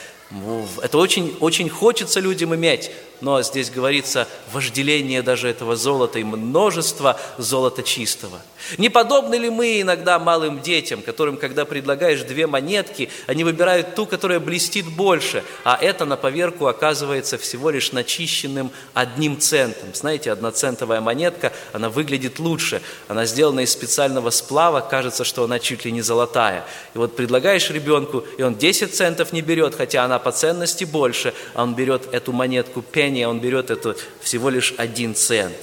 это 0.81 0.97
очень, 0.97 1.38
очень 1.39 1.69
хочется 1.69 2.19
людям 2.19 2.53
иметь, 2.53 2.91
но 3.21 3.41
здесь 3.41 3.69
говорится 3.69 4.27
вожделение 4.51 5.21
даже 5.21 5.47
этого 5.49 5.75
золота 5.75 6.19
и 6.19 6.23
множество 6.23 7.19
золота 7.38 7.84
чистого. 7.84 8.39
Не 8.77 8.89
подобны 8.89 9.36
ли 9.36 9.49
мы 9.49 9.82
иногда 9.82 10.19
малым 10.19 10.62
детям, 10.62 11.01
которым, 11.01 11.38
когда 11.38 11.65
предлагаешь 11.65 12.21
две 12.23 12.47
монетки, 12.47 13.10
они 13.25 13.43
выбирают 13.43 13.95
ту, 13.95 14.06
которая 14.06 14.39
блестит 14.39 14.88
больше, 14.88 15.43
а 15.63 15.77
это 15.80 16.06
на 16.06 16.17
поверку 16.17 16.67
оказывается 16.67 17.38
всего 17.38 17.69
лишь 17.69 17.91
начищенным 17.91 18.71
одним 18.93 19.39
центом. 19.39 19.89
Знаете, 19.93 20.32
одноцентовая 20.32 21.01
монетка, 21.01 21.53
она 21.73 21.89
выглядит 21.89 22.39
лучше, 22.39 22.82
она 23.08 23.25
сделана 23.25 23.62
из 23.62 23.71
специального 23.71 24.30
сплава, 24.30 24.82
кажется, 24.82 25.23
что 25.23 25.43
она 25.43 25.60
чуть 25.60 25.86
ли 25.86 25.91
не 25.91 26.01
золотая. 26.01 26.65
И 26.93 26.97
вот 26.97 27.15
предлагаешь 27.15 27.69
ребенку, 27.69 28.23
и 28.38 28.43
он 28.43 28.56
10 28.56 28.93
центов 28.93 29.32
не 29.34 29.41
берет, 29.41 29.75
хотя 29.75 30.03
она 30.03 30.19
по 30.19 30.32
ценности 30.32 30.84
больше, 30.84 31.34
а 31.53 31.63
он 31.63 31.73
берет 31.73 32.08
эту 32.12 32.34
монетку 32.34 32.82
5 32.82 33.06
состояние 33.07 33.27
он 33.27 33.39
берет 33.39 33.69
это 33.69 33.95
всего 34.21 34.49
лишь 34.49 34.73
один 34.77 35.15
цент. 35.15 35.55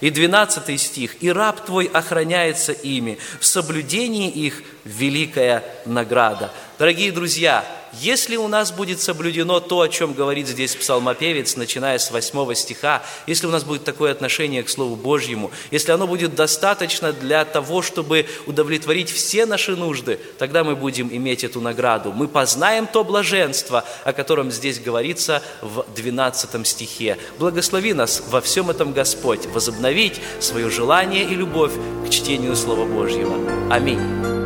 И 0.00 0.10
12 0.10 0.80
стих. 0.80 1.22
«И 1.22 1.30
раб 1.32 1.64
твой 1.64 1.86
охраняется 1.86 2.72
ими, 2.72 3.18
в 3.38 3.46
соблюдении 3.46 4.30
их 4.30 4.62
великая 4.84 5.62
награда». 5.86 6.50
Дорогие 6.78 7.12
друзья, 7.12 7.64
если 7.92 8.36
у 8.36 8.48
нас 8.48 8.72
будет 8.72 9.00
соблюдено 9.00 9.60
то, 9.60 9.80
о 9.80 9.88
чем 9.88 10.14
говорит 10.14 10.48
здесь 10.48 10.74
псалмопевец, 10.74 11.56
начиная 11.56 11.98
с 11.98 12.10
8 12.10 12.54
стиха, 12.54 13.02
если 13.26 13.46
у 13.46 13.50
нас 13.50 13.64
будет 13.64 13.84
такое 13.84 14.12
отношение 14.12 14.62
к 14.62 14.68
Слову 14.68 14.96
Божьему, 14.96 15.50
если 15.70 15.92
оно 15.92 16.06
будет 16.06 16.34
достаточно 16.34 17.12
для 17.12 17.44
того, 17.44 17.82
чтобы 17.82 18.26
удовлетворить 18.46 19.10
все 19.10 19.46
наши 19.46 19.76
нужды, 19.76 20.20
тогда 20.38 20.64
мы 20.64 20.76
будем 20.76 21.08
иметь 21.12 21.44
эту 21.44 21.60
награду. 21.60 22.12
Мы 22.12 22.28
познаем 22.28 22.86
то 22.86 23.04
блаженство, 23.04 23.84
о 24.04 24.12
котором 24.12 24.50
здесь 24.50 24.78
говорится 24.80 25.42
в 25.60 25.84
12 25.94 26.66
стихе. 26.66 27.18
Благослови 27.38 27.92
нас 27.92 28.22
во 28.28 28.40
всем 28.40 28.70
этом 28.70 28.92
Господь, 28.92 29.46
возобновить 29.46 30.20
свое 30.40 30.70
желание 30.70 31.24
и 31.24 31.34
любовь 31.34 31.72
к 32.06 32.10
чтению 32.10 32.56
Слова 32.56 32.84
Божьего. 32.84 33.36
Аминь. 33.70 34.39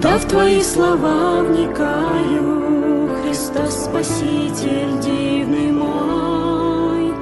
Когда 0.00 0.16
в 0.16 0.28
Твои 0.28 0.62
слова 0.62 1.42
вникаю, 1.42 3.10
Христос 3.20 3.86
Спаситель 3.86 5.00
дивный 5.00 5.72
мой, 5.72 7.12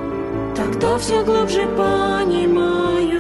Тогда 0.55 0.99
все 0.99 1.25
глубже 1.25 1.63
понимаю, 1.69 3.17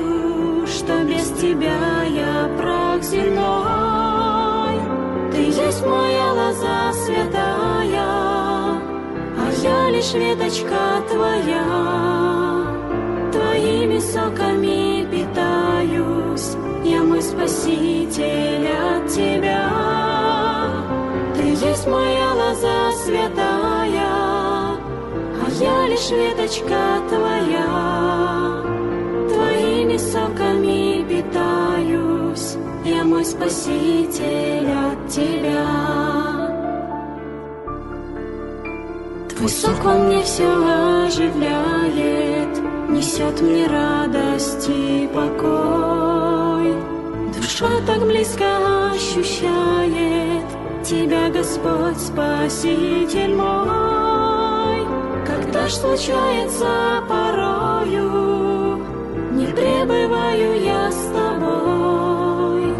Что 0.66 1.02
без 1.04 1.30
Тебя 1.40 2.02
я 2.02 2.50
прах 2.58 3.02
земной. 3.02 4.78
Ты 5.32 5.38
есть 5.38 5.86
моя 5.86 6.32
лоза 6.34 6.92
святая, 6.92 8.04
А 9.38 9.50
я 9.62 9.88
лишь 9.88 10.12
веточка 10.12 11.02
Твоя, 11.10 11.64
Твоими 13.32 14.00
соками 14.00 14.95
Спаситель 17.36 18.66
от 18.66 19.08
Тебя. 19.08 19.68
Ты 21.36 21.42
есть 21.42 21.86
моя 21.86 22.32
лоза 22.32 22.92
святая, 23.04 24.00
а 24.00 25.50
я 25.60 25.86
лишь 25.86 26.10
веточка 26.10 26.98
Твоя. 27.10 28.62
Твоими 29.28 29.98
соками 29.98 31.04
питаюсь, 31.06 32.56
я 32.86 33.04
мой 33.04 33.24
Спаситель 33.24 34.70
от 34.70 35.08
Тебя. 35.08 35.66
Твой 39.28 39.48
сок, 39.50 39.84
он 39.84 40.06
мне 40.06 40.22
все 40.22 40.48
оживляет, 41.06 42.62
несет 42.88 43.42
мне 43.42 43.66
радость 43.66 44.70
и 44.70 45.06
покой. 45.12 46.05
Душа 47.58 47.80
так 47.86 48.00
близко 48.06 48.44
ощущает 48.90 50.44
Тебя, 50.84 51.30
Господь, 51.30 51.98
Спаситель 51.98 53.34
мой. 53.34 54.86
Когда 55.26 55.66
ж 55.66 55.72
случается 55.72 57.02
порою, 57.08 58.84
Не 59.32 59.46
пребываю 59.46 60.62
я 60.62 60.92
с 60.92 61.06
тобой, 61.14 62.74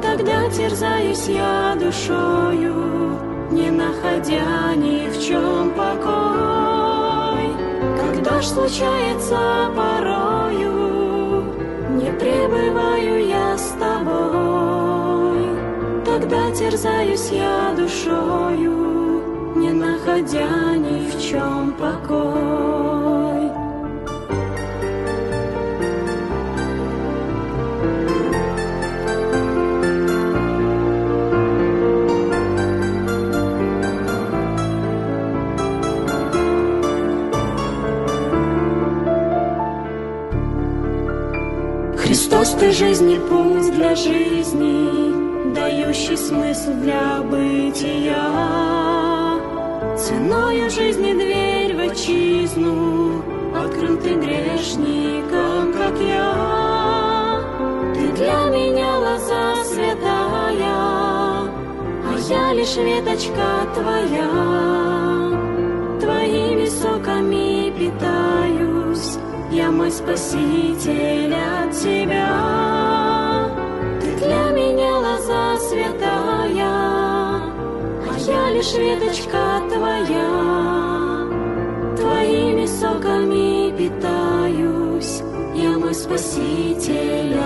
Тогда 0.00 0.48
терзаюсь 0.48 1.26
я 1.28 1.76
душою, 1.78 3.18
Не 3.50 3.70
находя 3.70 4.74
ни 4.74 5.06
в 5.10 5.22
чем 5.22 5.70
покой. 5.72 7.50
Когда 8.00 8.38
аж 8.38 8.46
случается 8.46 9.70
порою, 9.76 11.44
не 11.90 12.10
пребываю 12.18 13.28
я. 13.28 13.33
Тогда 16.24 16.50
терзаюсь 16.52 17.28
я 17.32 17.74
душою, 17.76 19.56
не 19.56 19.72
находя 19.72 20.74
ни 20.74 21.06
в 21.10 21.20
чем 21.20 21.72
покой. 21.72 23.50
Христос, 41.98 42.56
ты 42.58 42.72
жизни, 42.72 43.18
путь 43.28 43.74
для 43.74 43.94
жизни, 43.94 45.13
дающий 45.94 46.16
смысл 46.16 46.72
для 46.82 47.22
бытия. 47.22 48.30
Ценою 49.96 50.68
жизни 50.70 51.12
дверь 51.12 51.76
в 51.76 51.90
отчизну 51.90 53.22
Открыл 53.54 53.96
ты 53.98 54.14
грешникам, 54.14 55.72
как 55.72 55.96
я. 56.00 57.40
Ты 57.94 58.08
для 58.12 58.44
меня 58.50 58.98
лоза 58.98 59.54
святая, 59.64 60.74
А 62.06 62.18
я 62.28 62.52
лишь 62.54 62.76
веточка 62.76 63.68
твоя. 63.74 64.30
Твоими 66.00 66.66
соками 66.66 67.72
питаюсь, 67.78 69.18
Я 69.52 69.70
мой 69.70 69.92
спаситель 69.92 71.34
от 71.34 71.70
тебя. 71.72 73.03
Лишь 78.64 78.74
веточка 78.74 79.62
твоя. 79.68 81.28
Твоими 81.96 82.66
соками 82.66 83.76
питаюсь, 83.76 85.22
Я 85.54 85.78
мой 85.78 85.94
спаситель 85.94 87.36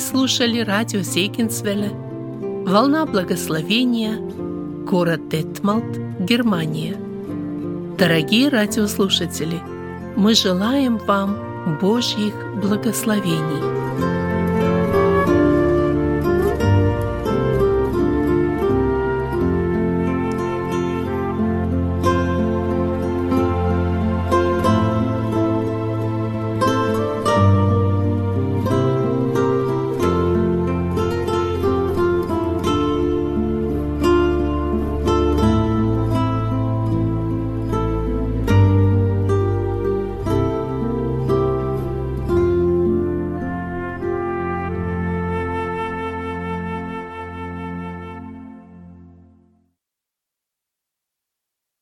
Слушали 0.00 0.60
радио 0.60 1.02
Зейгенсвелле 1.02 1.90
«Волна 2.66 3.04
благословения», 3.04 4.16
город 4.86 5.28
Детмалт, 5.28 5.98
Германия. 6.18 6.96
Дорогие 7.98 8.48
радиослушатели, 8.48 9.60
мы 10.16 10.34
желаем 10.34 10.96
вам 10.96 11.78
Божьих 11.82 12.32
благословений. 12.62 13.79